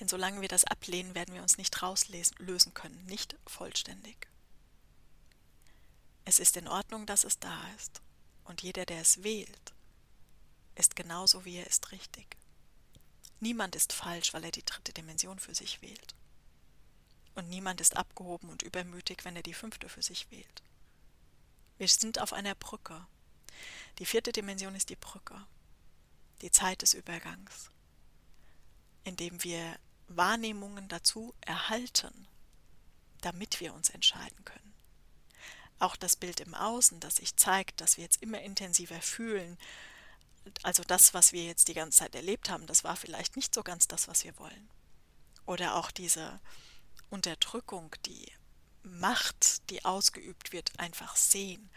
Denn 0.00 0.08
solange 0.08 0.40
wir 0.40 0.48
das 0.48 0.64
ablehnen, 0.64 1.14
werden 1.14 1.34
wir 1.34 1.42
uns 1.42 1.56
nicht 1.56 1.80
rauslösen 1.82 2.74
können, 2.74 3.04
nicht 3.06 3.36
vollständig. 3.46 4.28
Es 6.24 6.38
ist 6.38 6.56
in 6.56 6.68
Ordnung, 6.68 7.06
dass 7.06 7.24
es 7.24 7.38
da 7.38 7.68
ist. 7.76 8.00
Und 8.44 8.62
jeder, 8.62 8.86
der 8.86 9.00
es 9.00 9.22
wählt, 9.22 9.74
ist 10.74 10.96
genauso 10.96 11.44
wie 11.44 11.56
er 11.56 11.66
ist 11.66 11.92
richtig. 11.92 12.36
Niemand 13.44 13.76
ist 13.76 13.92
falsch, 13.92 14.32
weil 14.32 14.42
er 14.44 14.52
die 14.52 14.64
dritte 14.64 14.94
Dimension 14.94 15.38
für 15.38 15.54
sich 15.54 15.82
wählt. 15.82 16.14
Und 17.34 17.50
niemand 17.50 17.78
ist 17.82 17.94
abgehoben 17.94 18.48
und 18.48 18.62
übermütig, 18.62 19.22
wenn 19.26 19.36
er 19.36 19.42
die 19.42 19.52
fünfte 19.52 19.90
für 19.90 20.00
sich 20.00 20.30
wählt. 20.30 20.62
Wir 21.76 21.86
sind 21.86 22.22
auf 22.22 22.32
einer 22.32 22.54
Brücke. 22.54 23.06
Die 23.98 24.06
vierte 24.06 24.32
Dimension 24.32 24.74
ist 24.74 24.88
die 24.88 24.96
Brücke, 24.96 25.46
die 26.40 26.50
Zeit 26.50 26.80
des 26.80 26.94
Übergangs, 26.94 27.70
indem 29.04 29.44
wir 29.44 29.78
Wahrnehmungen 30.08 30.88
dazu 30.88 31.34
erhalten, 31.42 32.26
damit 33.20 33.60
wir 33.60 33.74
uns 33.74 33.90
entscheiden 33.90 34.42
können. 34.46 34.72
Auch 35.80 35.96
das 35.96 36.16
Bild 36.16 36.40
im 36.40 36.54
Außen, 36.54 36.98
das 36.98 37.16
sich 37.16 37.36
zeigt, 37.36 37.82
dass 37.82 37.98
wir 37.98 38.04
jetzt 38.04 38.22
immer 38.22 38.40
intensiver 38.40 39.02
fühlen, 39.02 39.58
also 40.62 40.82
das, 40.84 41.14
was 41.14 41.32
wir 41.32 41.44
jetzt 41.44 41.68
die 41.68 41.74
ganze 41.74 41.98
Zeit 41.98 42.14
erlebt 42.14 42.50
haben, 42.50 42.66
das 42.66 42.84
war 42.84 42.96
vielleicht 42.96 43.36
nicht 43.36 43.54
so 43.54 43.62
ganz 43.62 43.88
das, 43.88 44.08
was 44.08 44.24
wir 44.24 44.36
wollen. 44.38 44.68
Oder 45.46 45.76
auch 45.76 45.90
diese 45.90 46.40
Unterdrückung, 47.10 47.94
die 48.06 48.30
Macht, 48.82 49.70
die 49.70 49.84
ausgeübt 49.84 50.52
wird, 50.52 50.78
einfach 50.78 51.16
sehen. 51.16 51.70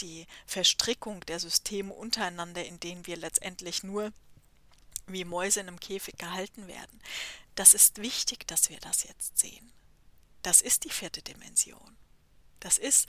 Die 0.00 0.26
Verstrickung 0.46 1.20
der 1.26 1.38
Systeme 1.38 1.92
untereinander, 1.92 2.64
in 2.64 2.80
denen 2.80 3.06
wir 3.06 3.16
letztendlich 3.16 3.82
nur 3.82 4.12
wie 5.06 5.24
Mäuse 5.24 5.60
in 5.60 5.68
einem 5.68 5.80
Käfig 5.80 6.16
gehalten 6.16 6.66
werden. 6.66 7.00
Das 7.54 7.74
ist 7.74 7.98
wichtig, 7.98 8.46
dass 8.46 8.70
wir 8.70 8.78
das 8.78 9.04
jetzt 9.04 9.38
sehen. 9.38 9.72
Das 10.42 10.60
ist 10.60 10.84
die 10.84 10.90
vierte 10.90 11.22
Dimension. 11.22 11.96
Das 12.60 12.78
ist 12.78 13.08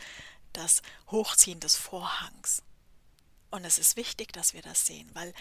das 0.51 0.81
Hochziehen 1.09 1.59
des 1.59 1.75
Vorhangs. 1.75 2.61
Und 3.53 3.65
es 3.65 3.77
ist 3.77 3.97
wichtig, 3.97 4.33
dass 4.33 4.55
wir 4.55 4.63
das 4.63 4.87
sehen, 4.87 5.07
weil 5.13 5.31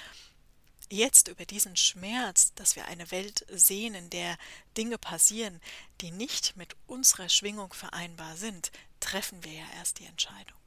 jetzt 0.91 1.29
über 1.29 1.47
diesen 1.47 1.77
Schmerz, 1.77 2.53
dass 2.53 2.77
wir 2.77 2.85
eine 2.85 3.11
Welt 3.11 3.47
sehen, 3.49 3.95
in 3.95 4.11
der 4.11 4.37
Dinge 4.77 4.99
passieren, 4.99 5.63
die 6.03 6.11
nicht 6.11 6.55
mit 6.55 6.77
unserer 6.87 7.31
Schwingung 7.31 7.73
vereinbar 7.73 8.37
sind, 8.37 8.71
treffen 9.01 9.43
wir 9.45 9.55
ja 9.55 9.65
erst 9.77 9.99
die 9.99 10.05
Entscheidung. 10.05 10.61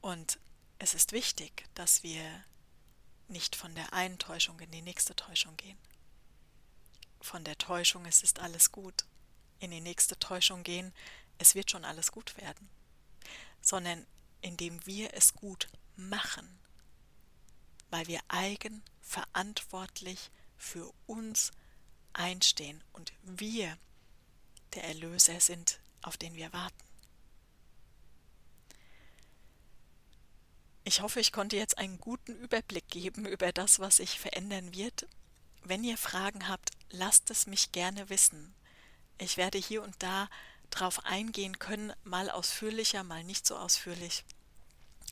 Und 0.00 0.38
es 0.78 0.94
ist 0.94 1.10
wichtig, 1.10 1.64
dass 1.74 2.04
wir 2.04 2.44
nicht 3.26 3.56
von 3.56 3.74
der 3.74 3.92
einen 3.94 4.20
Täuschung 4.20 4.60
in 4.60 4.70
die 4.70 4.82
nächste 4.82 5.16
Täuschung 5.16 5.56
gehen. 5.56 5.78
Von 7.20 7.42
der 7.42 7.58
Täuschung, 7.58 8.06
es 8.06 8.22
ist 8.22 8.38
alles 8.38 8.70
gut, 8.70 9.06
in 9.58 9.72
die 9.72 9.80
nächste 9.80 10.16
Täuschung 10.20 10.62
gehen, 10.62 10.94
es 11.38 11.56
wird 11.56 11.72
schon 11.72 11.84
alles 11.84 12.12
gut 12.12 12.36
werden, 12.36 12.70
sondern 13.60 14.06
indem 14.44 14.86
wir 14.86 15.12
es 15.14 15.34
gut 15.34 15.66
machen, 15.96 16.46
weil 17.90 18.06
wir 18.06 18.20
eigenverantwortlich 18.28 20.30
für 20.58 20.92
uns 21.06 21.50
einstehen 22.12 22.84
und 22.92 23.12
wir 23.22 23.76
der 24.74 24.84
Erlöser 24.84 25.40
sind, 25.40 25.80
auf 26.02 26.18
den 26.18 26.34
wir 26.34 26.52
warten. 26.52 26.76
Ich 30.84 31.00
hoffe, 31.00 31.20
ich 31.20 31.32
konnte 31.32 31.56
jetzt 31.56 31.78
einen 31.78 31.98
guten 31.98 32.36
Überblick 32.36 32.86
geben 32.88 33.24
über 33.24 33.52
das, 33.52 33.78
was 33.78 33.96
sich 33.96 34.20
verändern 34.20 34.74
wird. 34.74 35.08
Wenn 35.62 35.82
ihr 35.82 35.96
Fragen 35.96 36.48
habt, 36.48 36.72
lasst 36.90 37.30
es 37.30 37.46
mich 37.46 37.72
gerne 37.72 38.10
wissen. 38.10 38.54
Ich 39.16 39.38
werde 39.38 39.56
hier 39.56 39.82
und 39.82 40.02
da 40.02 40.28
drauf 40.68 41.02
eingehen 41.06 41.58
können, 41.58 41.94
mal 42.02 42.30
ausführlicher, 42.30 43.02
mal 43.02 43.24
nicht 43.24 43.46
so 43.46 43.56
ausführlich. 43.56 44.26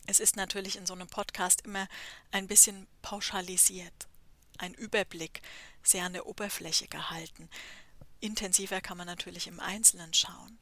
Es 0.05 0.19
ist 0.19 0.35
natürlich 0.35 0.75
in 0.75 0.85
so 0.85 0.93
einem 0.93 1.07
Podcast 1.07 1.61
immer 1.61 1.87
ein 2.31 2.47
bisschen 2.47 2.87
pauschalisiert, 3.01 4.07
ein 4.57 4.73
Überblick, 4.73 5.41
sehr 5.81 6.03
an 6.05 6.13
der 6.13 6.25
Oberfläche 6.25 6.87
gehalten. 6.87 7.49
Intensiver 8.19 8.81
kann 8.81 8.97
man 8.97 9.07
natürlich 9.07 9.47
im 9.47 9.59
Einzelnen 9.59 10.13
schauen. 10.13 10.59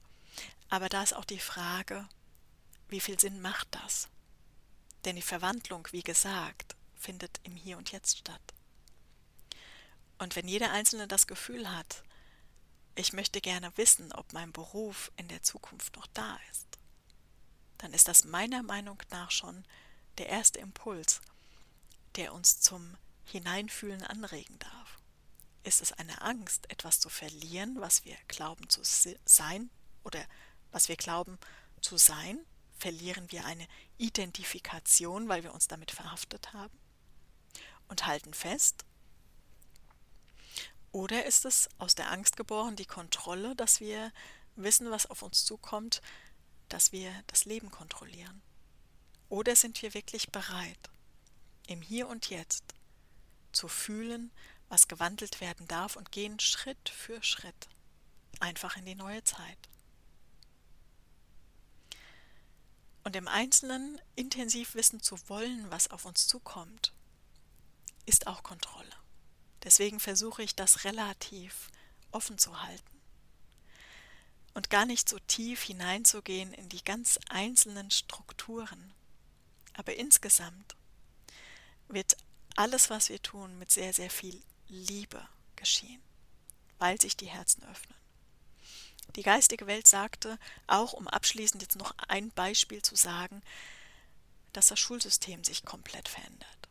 Aber 0.70 0.90
da 0.90 1.04
ist 1.04 1.14
auch 1.16 1.26
die 1.26 1.40
Frage, 1.40 2.08
wie 2.88 3.00
viel 3.00 3.20
Sinn 3.20 3.42
macht 3.42 3.68
das? 3.72 4.10
Denn 5.06 5.16
die 5.16 5.22
Verwandlung, 5.22 5.88
wie 5.92 6.04
gesagt, 6.04 6.76
findet 6.96 7.40
im 7.44 7.56
Hier 7.56 7.78
und 7.78 7.92
Jetzt 7.92 8.20
statt. 8.20 8.42
Und 10.20 10.36
wenn 10.36 10.48
jeder 10.48 10.72
Einzelne 10.72 11.08
das 11.08 11.26
Gefühl 11.26 11.72
hat, 11.76 12.04
ich 12.96 13.14
möchte 13.14 13.42
gerne 13.42 13.76
wissen, 13.76 14.12
ob 14.14 14.34
mein 14.34 14.52
Beruf 14.52 15.12
in 15.18 15.28
der 15.28 15.42
Zukunft 15.42 15.96
noch 15.96 16.08
da 16.08 16.38
ist, 16.52 16.71
dann 17.82 17.94
ist 17.94 18.08
das 18.08 18.26
meiner 18.26 18.62
Meinung 18.62 19.02
nach 19.10 19.32
schon 19.32 19.66
der 20.20 20.30
erste 20.30 20.60
Impuls, 20.60 21.20
der 22.16 22.32
uns 22.34 22.60
zum 22.60 22.96
Hineinfühlen 23.24 24.04
anregen 24.04 24.60
darf. 24.60 25.00
Ist 25.64 25.82
es 25.82 25.92
eine 25.92 26.22
Angst, 26.22 26.70
etwas 26.70 27.00
zu 27.00 27.10
verlieren, 27.10 27.82
was 27.82 28.06
wir 28.06 28.16
glauben 28.28 28.70
zu 28.70 28.82
sein 29.26 29.72
oder 30.04 30.24
was 30.72 30.90
wir 30.90 30.96
glauben 30.96 31.40
zu 31.82 31.98
sein? 31.98 32.40
Verlieren 32.78 33.32
wir 33.32 33.46
eine 33.46 33.68
Identifikation, 33.98 35.28
weil 35.28 35.44
wir 35.44 35.54
uns 35.54 35.68
damit 35.68 35.90
verhaftet 35.90 36.54
haben 36.54 36.78
und 37.88 38.06
halten 38.06 38.34
fest? 38.36 38.86
Oder 40.92 41.26
ist 41.26 41.46
es 41.46 41.68
aus 41.80 41.96
der 41.96 42.12
Angst 42.12 42.38
geboren, 42.38 42.76
die 42.76 42.86
Kontrolle, 42.86 43.56
dass 43.56 43.80
wir 43.80 44.12
wissen, 44.56 44.92
was 44.92 45.06
auf 45.08 45.24
uns 45.24 45.46
zukommt, 45.46 46.02
dass 46.74 46.92
wir 46.92 47.12
das 47.28 47.46
Leben 47.46 47.70
kontrollieren? 47.72 48.42
Oder 49.30 49.56
sind 49.56 49.82
wir 49.82 49.94
wirklich 49.94 50.32
bereit, 50.32 50.90
im 51.68 51.82
Hier 51.82 52.08
und 52.08 52.30
Jetzt 52.30 52.74
zu 53.52 53.68
fühlen, 53.68 54.32
was 54.70 54.88
gewandelt 54.88 55.42
werden 55.42 55.68
darf 55.68 55.96
und 55.96 56.12
gehen 56.12 56.40
Schritt 56.40 56.90
für 56.90 57.22
Schritt 57.24 57.70
einfach 58.40 58.78
in 58.78 58.86
die 58.86 58.96
neue 58.96 59.24
Zeit? 59.24 59.58
Und 63.04 63.16
im 63.16 63.28
Einzelnen 63.28 64.00
intensiv 64.16 64.76
wissen 64.76 65.02
zu 65.02 65.18
wollen, 65.28 65.70
was 65.72 65.90
auf 65.90 66.06
uns 66.06 66.28
zukommt, 66.28 66.94
ist 68.06 68.28
auch 68.28 68.44
Kontrolle. 68.44 68.96
Deswegen 69.64 70.00
versuche 70.00 70.44
ich 70.44 70.56
das 70.56 70.84
relativ 70.84 71.70
offen 72.12 72.38
zu 72.38 72.62
halten 72.62 72.91
und 74.54 74.70
gar 74.70 74.86
nicht 74.86 75.08
so 75.08 75.18
tief 75.20 75.64
hineinzugehen 75.64 76.54
in 76.54 76.70
die 76.70 76.84
ganz 76.84 77.20
einzelnen 77.30 77.92
Strukturen. 77.92 78.94
Aber 79.74 79.96
insgesamt 79.96 80.76
wird 81.88 82.18
alles, 82.56 82.90
was 82.90 83.10
wir 83.10 83.22
tun, 83.22 83.58
mit 83.60 83.72
sehr, 83.72 83.94
sehr 83.94 84.10
viel 84.10 84.42
Liebe 84.68 85.26
geschehen, 85.56 86.02
weil 86.80 87.00
sich 87.00 87.16
die 87.16 87.30
Herzen 87.30 87.64
öffnen. 87.64 87.98
Die 89.16 89.24
geistige 89.24 89.68
Welt 89.68 89.88
sagte, 89.88 90.40
auch 90.68 90.94
um 90.94 91.08
abschließend 91.08 91.62
jetzt 91.62 91.76
noch 91.76 91.94
ein 92.08 92.32
Beispiel 92.32 92.82
zu 92.82 92.96
sagen, 92.96 93.42
dass 94.54 94.68
das 94.68 94.80
Schulsystem 94.80 95.44
sich 95.44 95.66
komplett 95.66 96.08
verändert. 96.08 96.70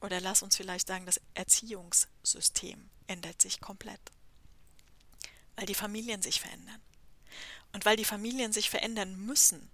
Oder 0.00 0.20
lass 0.20 0.42
uns 0.42 0.56
vielleicht 0.56 0.88
sagen, 0.88 1.06
das 1.06 1.20
Erziehungssystem 1.34 2.90
ändert 3.06 3.40
sich 3.40 3.60
komplett. 3.60 4.00
Weil 5.56 5.66
die 5.66 5.74
Familien 5.74 6.22
sich 6.22 6.40
verändern. 6.40 6.80
Und 7.72 7.84
weil 7.84 7.96
die 7.96 8.04
Familien 8.04 8.52
sich 8.52 8.70
verändern 8.70 9.16
müssen, 9.16 9.70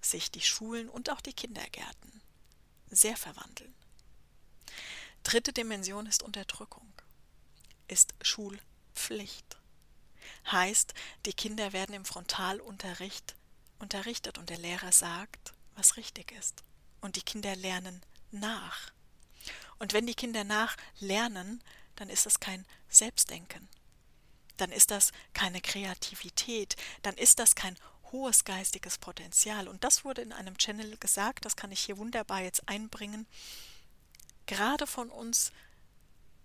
sich 0.00 0.30
die 0.30 0.40
Schulen 0.40 0.88
und 0.88 1.10
auch 1.10 1.20
die 1.20 1.32
Kindergärten 1.32 2.20
sehr 2.90 3.16
verwandeln. 3.16 3.74
Dritte 5.22 5.52
Dimension 5.52 6.06
ist 6.06 6.22
Unterdrückung, 6.22 6.92
ist 7.88 8.14
Schulpflicht. 8.22 9.56
Heißt, 10.50 10.94
die 11.26 11.32
Kinder 11.32 11.72
werden 11.72 11.94
im 11.94 12.04
Frontalunterricht 12.04 13.34
unterrichtet 13.78 14.38
und 14.38 14.50
der 14.50 14.58
Lehrer 14.58 14.92
sagt, 14.92 15.52
was 15.74 15.96
richtig 15.96 16.32
ist. 16.32 16.62
Und 17.00 17.16
die 17.16 17.22
Kinder 17.22 17.54
lernen 17.56 18.02
nach. 18.30 18.92
Und 19.78 19.92
wenn 19.92 20.06
die 20.06 20.14
Kinder 20.14 20.44
nachlernen, 20.44 21.62
dann 21.96 22.10
ist 22.10 22.26
das 22.26 22.40
kein 22.40 22.66
Selbstdenken. 22.88 23.68
Dann 24.60 24.72
ist 24.72 24.90
das 24.90 25.12
keine 25.32 25.60
Kreativität. 25.60 26.76
Dann 27.02 27.14
ist 27.16 27.38
das 27.38 27.54
kein 27.54 27.76
hohes 28.12 28.44
geistiges 28.44 28.98
Potenzial. 28.98 29.68
Und 29.68 29.84
das 29.84 30.04
wurde 30.04 30.22
in 30.22 30.32
einem 30.32 30.58
Channel 30.58 30.96
gesagt, 30.98 31.44
das 31.44 31.56
kann 31.56 31.72
ich 31.72 31.80
hier 31.80 31.98
wunderbar 31.98 32.42
jetzt 32.42 32.68
einbringen. 32.68 33.26
Gerade 34.46 34.86
von 34.86 35.10
uns 35.10 35.52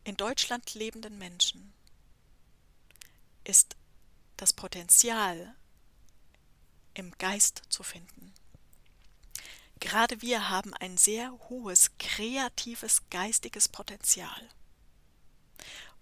in 0.03 0.15
Deutschland 0.15 0.73
lebenden 0.75 1.17
Menschen 1.17 1.73
ist 3.43 3.75
das 4.37 4.53
Potenzial 4.53 5.55
im 6.93 7.11
Geist 7.17 7.63
zu 7.69 7.83
finden. 7.83 8.33
Gerade 9.79 10.21
wir 10.21 10.49
haben 10.49 10.73
ein 10.75 10.97
sehr 10.97 11.31
hohes 11.49 11.91
kreatives 11.99 13.01
geistiges 13.09 13.67
Potenzial. 13.67 14.49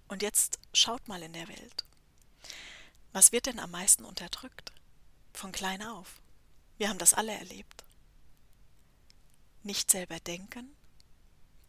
Und 0.08 0.22
jetzt 0.22 0.60
schaut 0.74 1.08
mal 1.08 1.24
in 1.24 1.34
der 1.34 1.48
Welt. 1.48 1.84
Was 3.14 3.32
wird 3.32 3.46
denn 3.46 3.60
am 3.60 3.72
meisten 3.72 4.06
unterdrückt? 4.06 4.74
Von 5.34 5.52
klein 5.52 5.84
auf. 5.84 6.20
Wir 6.78 6.90
haben 6.90 6.98
das 7.00 7.14
alle 7.14 7.32
erlebt. 7.32 7.84
Nicht 9.62 9.90
selber 9.90 10.20
denken 10.20 10.76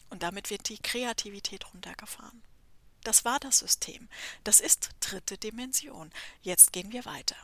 und 0.08 0.22
damit 0.22 0.50
wird 0.50 0.68
die 0.68 0.78
Kreativität 0.78 1.72
runtergefahren. 1.72 2.42
Das 3.02 3.24
war 3.24 3.38
das 3.38 3.58
System. 3.58 4.08
Das 4.42 4.60
ist 4.60 4.90
dritte 5.00 5.36
Dimension. 5.36 6.10
Jetzt 6.40 6.72
gehen 6.72 6.92
wir 6.92 7.04
weiter. 7.04 7.36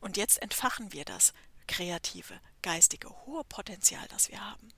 Und 0.00 0.16
jetzt 0.16 0.40
entfachen 0.40 0.92
wir 0.92 1.04
das 1.04 1.32
kreative, 1.66 2.40
geistige, 2.62 3.10
hohe 3.26 3.42
Potenzial, 3.44 4.06
das 4.08 4.28
wir 4.28 4.40
haben. 4.40 4.68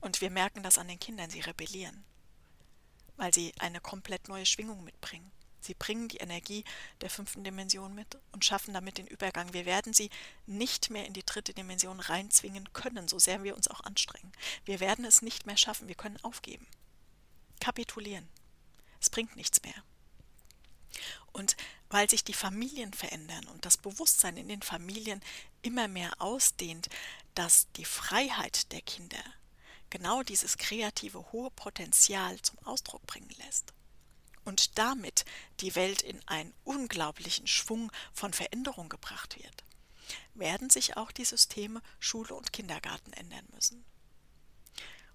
Und 0.00 0.20
wir 0.20 0.30
merken 0.30 0.62
das 0.62 0.78
an 0.78 0.88
den 0.88 0.98
Kindern, 0.98 1.30
sie 1.30 1.40
rebellieren, 1.40 2.04
weil 3.16 3.32
sie 3.32 3.54
eine 3.58 3.80
komplett 3.80 4.28
neue 4.28 4.44
Schwingung 4.46 4.84
mitbringen. 4.84 5.30
Sie 5.62 5.74
bringen 5.74 6.08
die 6.08 6.16
Energie 6.18 6.64
der 7.00 7.08
fünften 7.08 7.44
Dimension 7.44 7.94
mit 7.94 8.18
und 8.32 8.44
schaffen 8.44 8.74
damit 8.74 8.98
den 8.98 9.06
Übergang. 9.06 9.52
Wir 9.52 9.64
werden 9.64 9.92
sie 9.92 10.10
nicht 10.46 10.90
mehr 10.90 11.06
in 11.06 11.12
die 11.12 11.24
dritte 11.24 11.54
Dimension 11.54 12.00
reinzwingen 12.00 12.72
können, 12.72 13.06
so 13.06 13.18
sehr 13.18 13.44
wir 13.44 13.54
uns 13.54 13.68
auch 13.68 13.80
anstrengen. 13.80 14.32
Wir 14.64 14.80
werden 14.80 15.04
es 15.04 15.22
nicht 15.22 15.46
mehr 15.46 15.56
schaffen, 15.56 15.86
wir 15.86 15.94
können 15.94 16.22
aufgeben. 16.24 16.66
Kapitulieren. 17.60 18.28
Es 19.00 19.08
bringt 19.08 19.36
nichts 19.36 19.62
mehr. 19.62 19.84
Und 21.32 21.56
weil 21.90 22.10
sich 22.10 22.24
die 22.24 22.34
Familien 22.34 22.92
verändern 22.92 23.46
und 23.48 23.64
das 23.64 23.76
Bewusstsein 23.76 24.36
in 24.36 24.48
den 24.48 24.62
Familien 24.62 25.22
immer 25.62 25.86
mehr 25.86 26.20
ausdehnt, 26.20 26.88
dass 27.34 27.70
die 27.72 27.84
Freiheit 27.84 28.72
der 28.72 28.82
Kinder 28.82 29.22
genau 29.90 30.22
dieses 30.22 30.58
kreative 30.58 31.32
hohe 31.32 31.50
Potenzial 31.52 32.40
zum 32.42 32.58
Ausdruck 32.66 33.06
bringen 33.06 33.30
lässt 33.38 33.72
und 34.44 34.78
damit 34.78 35.24
die 35.60 35.74
Welt 35.74 36.02
in 36.02 36.20
einen 36.26 36.54
unglaublichen 36.64 37.46
Schwung 37.46 37.92
von 38.12 38.32
Veränderung 38.32 38.88
gebracht 38.88 39.36
wird, 39.38 39.64
werden 40.34 40.70
sich 40.70 40.96
auch 40.96 41.12
die 41.12 41.24
Systeme 41.24 41.82
Schule 42.00 42.34
und 42.34 42.52
Kindergarten 42.52 43.12
ändern 43.12 43.46
müssen. 43.54 43.84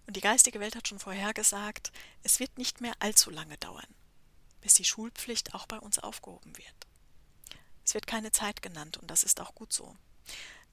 Und 0.06 0.16
die 0.16 0.22
geistige 0.22 0.60
Welt 0.60 0.76
hat 0.76 0.88
schon 0.88 1.00
vorhergesagt, 1.00 1.92
es 2.24 2.40
wird 2.40 2.58
nicht 2.58 2.80
mehr 2.80 2.94
allzu 3.00 3.30
lange 3.30 3.58
dauern, 3.58 3.88
bis 4.62 4.76
die 4.76 4.86
Schulpflicht 4.86 5.54
auch 5.54 5.66
bei 5.66 5.78
uns 5.80 6.00
aufgehoben 6.00 6.58
wird. 6.58 6.88
Es 7.84 7.94
wird 7.94 8.08
keine 8.08 8.32
Zeit 8.32 8.62
genannt 8.62 8.98
und 8.98 9.12
das 9.12 9.24
ist 9.24 9.42
auch 9.42 9.54
gut 9.54 9.74
so, 9.74 9.96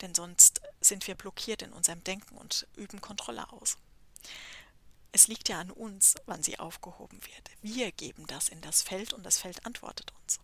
denn 0.00 0.14
sonst 0.14 0.60
sind 0.80 1.06
wir 1.06 1.16
blockiert 1.16 1.62
in 1.62 1.72
unserem 1.72 2.02
Denken 2.04 2.36
und 2.36 2.66
üben 2.76 3.00
Kontrolle 3.00 3.50
aus. 3.52 3.76
Es 5.14 5.28
liegt 5.28 5.48
ja 5.48 5.60
an 5.60 5.70
uns, 5.70 6.16
wann 6.26 6.42
sie 6.42 6.58
aufgehoben 6.58 7.20
wird. 7.24 7.50
Wir 7.62 7.92
geben 7.92 8.26
das 8.26 8.48
in 8.48 8.60
das 8.62 8.82
Feld 8.82 9.12
und 9.12 9.22
das 9.22 9.38
Feld 9.38 9.64
antwortet 9.64 10.12
uns. 10.20 10.40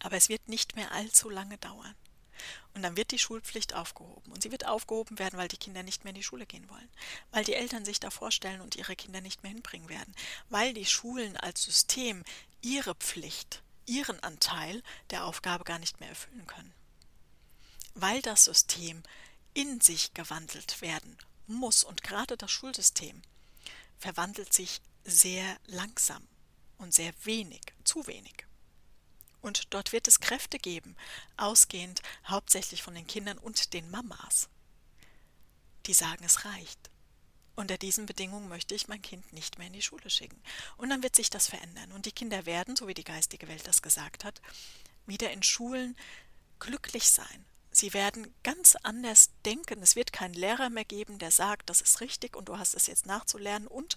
Aber 0.00 0.18
es 0.18 0.28
wird 0.28 0.50
nicht 0.50 0.76
mehr 0.76 0.92
allzu 0.92 1.30
lange 1.30 1.56
dauern. 1.56 1.94
Und 2.74 2.82
dann 2.82 2.94
wird 2.94 3.10
die 3.10 3.18
Schulpflicht 3.18 3.72
aufgehoben. 3.72 4.30
Und 4.32 4.42
sie 4.42 4.52
wird 4.52 4.66
aufgehoben 4.66 5.18
werden, 5.18 5.38
weil 5.38 5.48
die 5.48 5.56
Kinder 5.56 5.82
nicht 5.82 6.04
mehr 6.04 6.10
in 6.10 6.16
die 6.16 6.22
Schule 6.22 6.44
gehen 6.44 6.68
wollen. 6.68 6.90
Weil 7.30 7.42
die 7.42 7.54
Eltern 7.54 7.86
sich 7.86 8.00
da 8.00 8.10
vorstellen 8.10 8.60
und 8.60 8.76
ihre 8.76 8.96
Kinder 8.96 9.22
nicht 9.22 9.42
mehr 9.42 9.52
hinbringen 9.52 9.88
werden. 9.88 10.14
Weil 10.50 10.74
die 10.74 10.84
Schulen 10.84 11.38
als 11.38 11.62
System 11.62 12.24
ihre 12.60 12.94
Pflicht, 12.96 13.62
ihren 13.86 14.22
Anteil 14.22 14.82
der 15.08 15.24
Aufgabe 15.24 15.64
gar 15.64 15.78
nicht 15.78 16.00
mehr 16.00 16.10
erfüllen 16.10 16.46
können. 16.46 16.74
Weil 17.94 18.20
das 18.20 18.44
System 18.44 19.02
in 19.54 19.80
sich 19.80 20.12
gewandelt 20.12 20.82
werden 20.82 21.16
muss 21.46 21.84
und 21.84 22.02
gerade 22.02 22.36
das 22.36 22.50
Schulsystem 22.50 23.22
verwandelt 23.98 24.52
sich 24.52 24.80
sehr 25.04 25.56
langsam 25.66 26.26
und 26.78 26.94
sehr 26.94 27.12
wenig, 27.24 27.60
zu 27.84 28.06
wenig. 28.06 28.46
Und 29.40 29.74
dort 29.74 29.92
wird 29.92 30.06
es 30.06 30.20
Kräfte 30.20 30.58
geben, 30.58 30.96
ausgehend 31.36 32.00
hauptsächlich 32.26 32.82
von 32.82 32.94
den 32.94 33.06
Kindern 33.06 33.38
und 33.38 33.72
den 33.72 33.90
Mamas, 33.90 34.48
die 35.86 35.94
sagen, 35.94 36.24
es 36.24 36.44
reicht. 36.44 36.90
Unter 37.54 37.76
diesen 37.76 38.06
Bedingungen 38.06 38.48
möchte 38.48 38.74
ich 38.74 38.88
mein 38.88 39.02
Kind 39.02 39.32
nicht 39.32 39.58
mehr 39.58 39.66
in 39.66 39.72
die 39.74 39.82
Schule 39.82 40.08
schicken. 40.08 40.40
Und 40.78 40.90
dann 40.90 41.02
wird 41.02 41.16
sich 41.16 41.28
das 41.28 41.48
verändern. 41.48 41.92
Und 41.92 42.06
die 42.06 42.12
Kinder 42.12 42.46
werden, 42.46 42.76
so 42.76 42.88
wie 42.88 42.94
die 42.94 43.04
geistige 43.04 43.46
Welt 43.48 43.66
das 43.66 43.82
gesagt 43.82 44.24
hat, 44.24 44.40
wieder 45.06 45.30
in 45.32 45.42
Schulen 45.42 45.96
glücklich 46.60 47.10
sein. 47.10 47.44
Sie 47.72 47.94
werden 47.94 48.32
ganz 48.42 48.76
anders 48.82 49.30
denken. 49.46 49.82
Es 49.82 49.96
wird 49.96 50.12
keinen 50.12 50.34
Lehrer 50.34 50.68
mehr 50.68 50.84
geben, 50.84 51.18
der 51.18 51.30
sagt, 51.30 51.70
das 51.70 51.80
ist 51.80 52.00
richtig 52.02 52.36
und 52.36 52.48
du 52.48 52.58
hast 52.58 52.74
es 52.74 52.86
jetzt 52.86 53.06
nachzulernen 53.06 53.66
und 53.66 53.96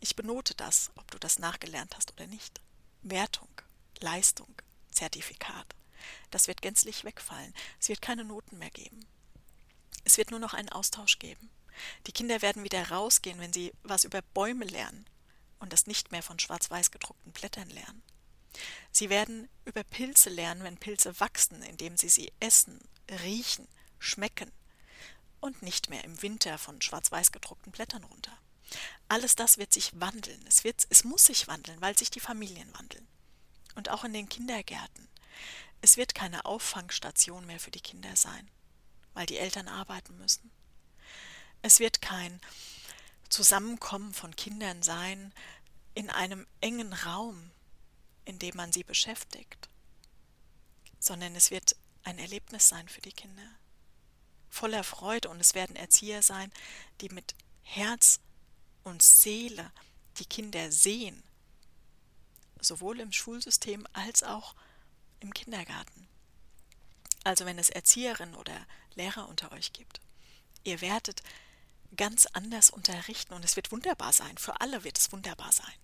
ich 0.00 0.16
benote 0.16 0.54
das, 0.54 0.90
ob 0.96 1.10
du 1.10 1.18
das 1.18 1.38
nachgelernt 1.38 1.96
hast 1.96 2.12
oder 2.12 2.26
nicht. 2.28 2.60
Wertung, 3.02 3.48
Leistung, 4.00 4.54
Zertifikat. 4.92 5.74
Das 6.30 6.46
wird 6.46 6.62
gänzlich 6.62 7.04
wegfallen. 7.04 7.52
Es 7.80 7.88
wird 7.88 8.00
keine 8.00 8.24
Noten 8.24 8.58
mehr 8.58 8.70
geben. 8.70 9.06
Es 10.04 10.16
wird 10.16 10.30
nur 10.30 10.40
noch 10.40 10.54
einen 10.54 10.68
Austausch 10.68 11.18
geben. 11.18 11.50
Die 12.06 12.12
Kinder 12.12 12.42
werden 12.42 12.62
wieder 12.62 12.90
rausgehen, 12.90 13.40
wenn 13.40 13.52
sie 13.52 13.72
was 13.82 14.04
über 14.04 14.22
Bäume 14.22 14.66
lernen 14.66 15.06
und 15.58 15.72
das 15.72 15.86
nicht 15.86 16.12
mehr 16.12 16.22
von 16.22 16.38
schwarz-weiß 16.38 16.90
gedruckten 16.90 17.32
Blättern 17.32 17.70
lernen. 17.70 18.02
Sie 18.92 19.10
werden 19.10 19.48
über 19.64 19.82
Pilze 19.84 20.30
lernen, 20.30 20.62
wenn 20.62 20.76
Pilze 20.76 21.18
wachsen, 21.20 21.62
indem 21.62 21.96
sie 21.96 22.08
sie 22.08 22.32
essen, 22.40 22.80
riechen, 23.22 23.66
schmecken 23.98 24.50
und 25.40 25.62
nicht 25.62 25.90
mehr 25.90 26.04
im 26.04 26.22
Winter 26.22 26.58
von 26.58 26.80
schwarz-weiß 26.80 27.32
gedruckten 27.32 27.72
Blättern 27.72 28.04
runter. 28.04 28.36
Alles 29.08 29.36
das 29.36 29.58
wird 29.58 29.72
sich 29.72 29.98
wandeln. 30.00 30.42
Es, 30.46 30.64
wird, 30.64 30.86
es 30.90 31.04
muss 31.04 31.26
sich 31.26 31.48
wandeln, 31.48 31.80
weil 31.80 31.96
sich 31.96 32.10
die 32.10 32.20
Familien 32.20 32.72
wandeln. 32.74 33.06
Und 33.74 33.90
auch 33.90 34.04
in 34.04 34.12
den 34.12 34.28
Kindergärten. 34.28 35.08
Es 35.80 35.96
wird 35.96 36.14
keine 36.14 36.44
Auffangstation 36.44 37.44
mehr 37.46 37.60
für 37.60 37.70
die 37.70 37.80
Kinder 37.80 38.16
sein, 38.16 38.50
weil 39.12 39.26
die 39.26 39.36
Eltern 39.36 39.68
arbeiten 39.68 40.16
müssen. 40.16 40.50
Es 41.60 41.78
wird 41.78 42.00
kein 42.00 42.40
Zusammenkommen 43.28 44.14
von 44.14 44.34
Kindern 44.36 44.82
sein 44.82 45.32
in 45.94 46.08
einem 46.08 46.46
engen 46.60 46.92
Raum, 46.92 47.50
in 48.24 48.38
dem 48.38 48.56
man 48.56 48.72
sie 48.72 48.84
beschäftigt, 48.84 49.68
sondern 50.98 51.34
es 51.36 51.50
wird 51.50 51.76
ein 52.02 52.18
Erlebnis 52.18 52.68
sein 52.68 52.88
für 52.88 53.00
die 53.00 53.12
Kinder. 53.12 53.48
Voller 54.48 54.84
Freude 54.84 55.28
und 55.28 55.40
es 55.40 55.54
werden 55.54 55.76
Erzieher 55.76 56.22
sein, 56.22 56.52
die 57.00 57.08
mit 57.08 57.34
Herz 57.62 58.20
und 58.84 59.02
Seele 59.02 59.72
die 60.18 60.26
Kinder 60.26 60.70
sehen, 60.70 61.22
sowohl 62.60 63.00
im 63.00 63.12
Schulsystem 63.12 63.86
als 63.92 64.22
auch 64.22 64.54
im 65.20 65.34
Kindergarten. 65.34 66.06
Also 67.24 67.46
wenn 67.46 67.58
es 67.58 67.70
Erzieherinnen 67.70 68.34
oder 68.34 68.66
Lehrer 68.94 69.28
unter 69.28 69.50
euch 69.52 69.72
gibt, 69.72 70.00
ihr 70.62 70.80
werdet 70.80 71.22
ganz 71.96 72.26
anders 72.26 72.70
unterrichten 72.70 73.32
und 73.34 73.44
es 73.44 73.56
wird 73.56 73.72
wunderbar 73.72 74.12
sein. 74.12 74.36
Für 74.38 74.60
alle 74.60 74.84
wird 74.84 74.98
es 74.98 75.10
wunderbar 75.10 75.52
sein. 75.52 75.74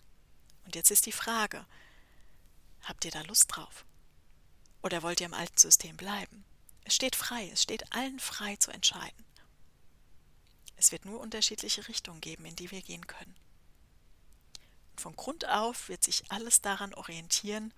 Und 0.64 0.74
jetzt 0.74 0.91
ist 0.91 1.07
die 1.07 1.12
Frage, 1.12 1.64
habt 2.83 3.05
ihr 3.05 3.11
da 3.11 3.22
Lust 3.22 3.55
drauf? 3.55 3.85
Oder 4.83 5.03
wollt 5.03 5.20
ihr 5.20 5.26
im 5.26 5.35
alten 5.35 5.59
System 5.59 5.97
bleiben? 5.97 6.45
Es 6.85 6.95
steht 6.95 7.16
frei, 7.16 7.49
es 7.51 7.62
steht 7.62 7.93
allen 7.93 8.18
frei 8.18 8.57
zu 8.57 8.70
entscheiden. 8.70 9.24
Es 10.76 10.93
wird 10.93 11.05
nur 11.05 11.20
unterschiedliche 11.20 11.87
Richtungen 11.89 12.20
geben, 12.20 12.47
in 12.47 12.57
die 12.57 12.70
wir 12.70 12.81
gehen 12.81 13.07
können. 13.07 13.37
Und 14.93 15.01
von 15.01 15.16
Grund 15.16 15.47
auf 15.47 15.89
wird 15.89 16.03
sich 16.03 16.31
alles 16.31 16.62
daran 16.62 16.95
orientieren, 16.95 17.74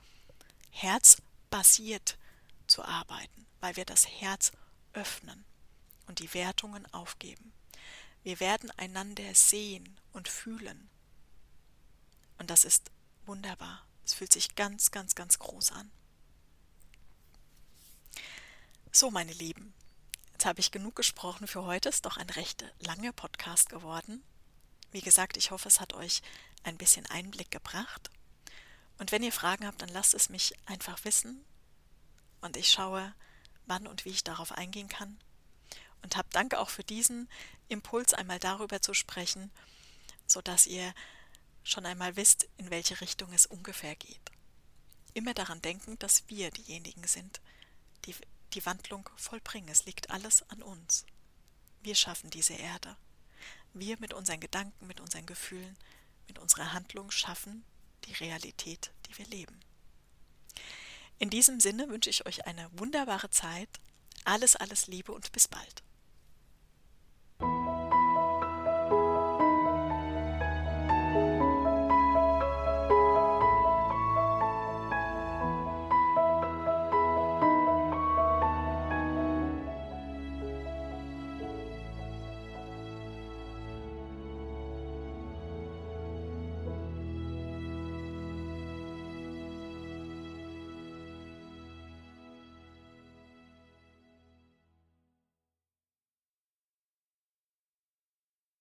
herzbasiert 0.71 2.17
zu 2.67 2.85
arbeiten, 2.85 3.47
weil 3.61 3.77
wir 3.77 3.85
das 3.85 4.07
Herz 4.07 4.53
öffnen 4.93 5.45
und 6.07 6.21
die 6.21 6.33
Wertungen 6.33 6.87
aufgeben. 6.95 7.53
Wir 8.23 8.39
werden 8.39 8.71
einander 8.79 9.35
sehen 9.35 9.99
und 10.13 10.29
fühlen. 10.29 10.89
Und 12.39 12.51
das 12.51 12.65
ist 12.65 12.91
wunderbar. 13.27 13.85
Es 14.05 14.15
fühlt 14.15 14.33
sich 14.33 14.55
ganz, 14.55 14.91
ganz, 14.91 15.15
ganz 15.15 15.39
groß 15.39 15.73
an. 15.73 15.91
So, 18.91 19.11
meine 19.11 19.33
Lieben, 19.33 19.73
jetzt 20.33 20.45
habe 20.45 20.61
ich 20.61 20.71
genug 20.71 20.97
gesprochen 20.97 21.47
für 21.47 21.65
heute. 21.65 21.89
Ist 21.89 22.05
doch 22.05 22.17
ein 22.17 22.31
recht 22.31 22.65
langer 22.81 23.13
Podcast 23.13 23.69
geworden. 23.69 24.23
Wie 24.91 25.01
gesagt, 25.01 25.37
ich 25.37 25.51
hoffe, 25.51 25.69
es 25.69 25.81
hat 25.81 25.95
euch 25.95 26.23
ein 26.63 26.77
bisschen 26.77 27.07
Einblick 27.07 27.51
gebracht. 27.51 28.11
Und 28.99 29.13
wenn 29.13 29.23
ihr 29.23 29.33
Fragen 29.33 29.67
habt, 29.67 29.81
dann 29.81 29.89
lasst 29.89 30.15
es 30.15 30.29
mich 30.29 30.55
einfach 30.67 31.05
wissen. 31.05 31.45
Und 32.41 32.57
ich 32.57 32.71
schaue, 32.71 33.15
wann 33.67 33.87
und 33.87 34.05
wie 34.05 34.11
ich 34.11 34.25
darauf 34.25 34.53
eingehen 34.53 34.89
kann 34.89 35.19
und 36.03 36.17
habe 36.17 36.29
Dank 36.33 36.55
auch 36.55 36.69
für 36.69 36.85
diesen 36.85 37.29
Impuls, 37.69 38.13
einmal 38.13 38.39
darüber 38.39 38.83
zu 38.83 38.93
sprechen, 38.95 39.51
sodass 40.27 40.67
ihr 40.67 40.93
schon 41.65 41.87
einmal 41.87 42.17
wisst, 42.17 42.49
in 42.57 42.71
welche 42.71 43.01
Richtung 43.01 43.33
es 43.33 43.47
ungefähr 43.47 43.97
geht. 43.97 44.31
Immer 45.15 45.35
daran 45.35 45.63
denken, 45.63 45.99
dass 45.99 46.29
wir 46.29 46.51
diejenigen 46.51 47.07
sind, 47.07 47.41
die 48.07 48.15
die 48.55 48.65
Wandlung 48.67 49.09
vollbringen. 49.17 49.69
Es 49.69 49.85
liegt 49.85 50.11
alles 50.11 50.49
an 50.51 50.63
uns. 50.63 51.07
Wir 51.83 51.95
schaffen 51.95 52.31
diese 52.31 52.55
Erde. 52.55 52.97
Wir 53.75 53.99
mit 53.99 54.13
unseren 54.13 54.41
Gedanken, 54.41 54.87
mit 54.87 55.01
unseren 55.01 55.27
Gefühlen, 55.27 55.77
mit 56.29 56.39
unserer 56.39 56.73
Handlung 56.73 57.11
schaffen 57.11 57.65
die 58.05 58.13
Realität, 58.13 58.91
die 59.07 59.17
wir 59.19 59.27
leben. 59.27 59.59
In 61.19 61.31
diesem 61.31 61.61
Sinne 61.61 61.89
wünsche 61.89 62.11
ich 62.11 62.27
euch 62.27 62.47
eine 62.47 62.69
wunderbare 62.79 63.31
Zeit. 63.31 63.69
Alles, 64.25 64.57
alles 64.57 64.87
Liebe 64.87 65.13
und 65.13 65.33
bis 65.33 65.49
bald. 65.49 65.83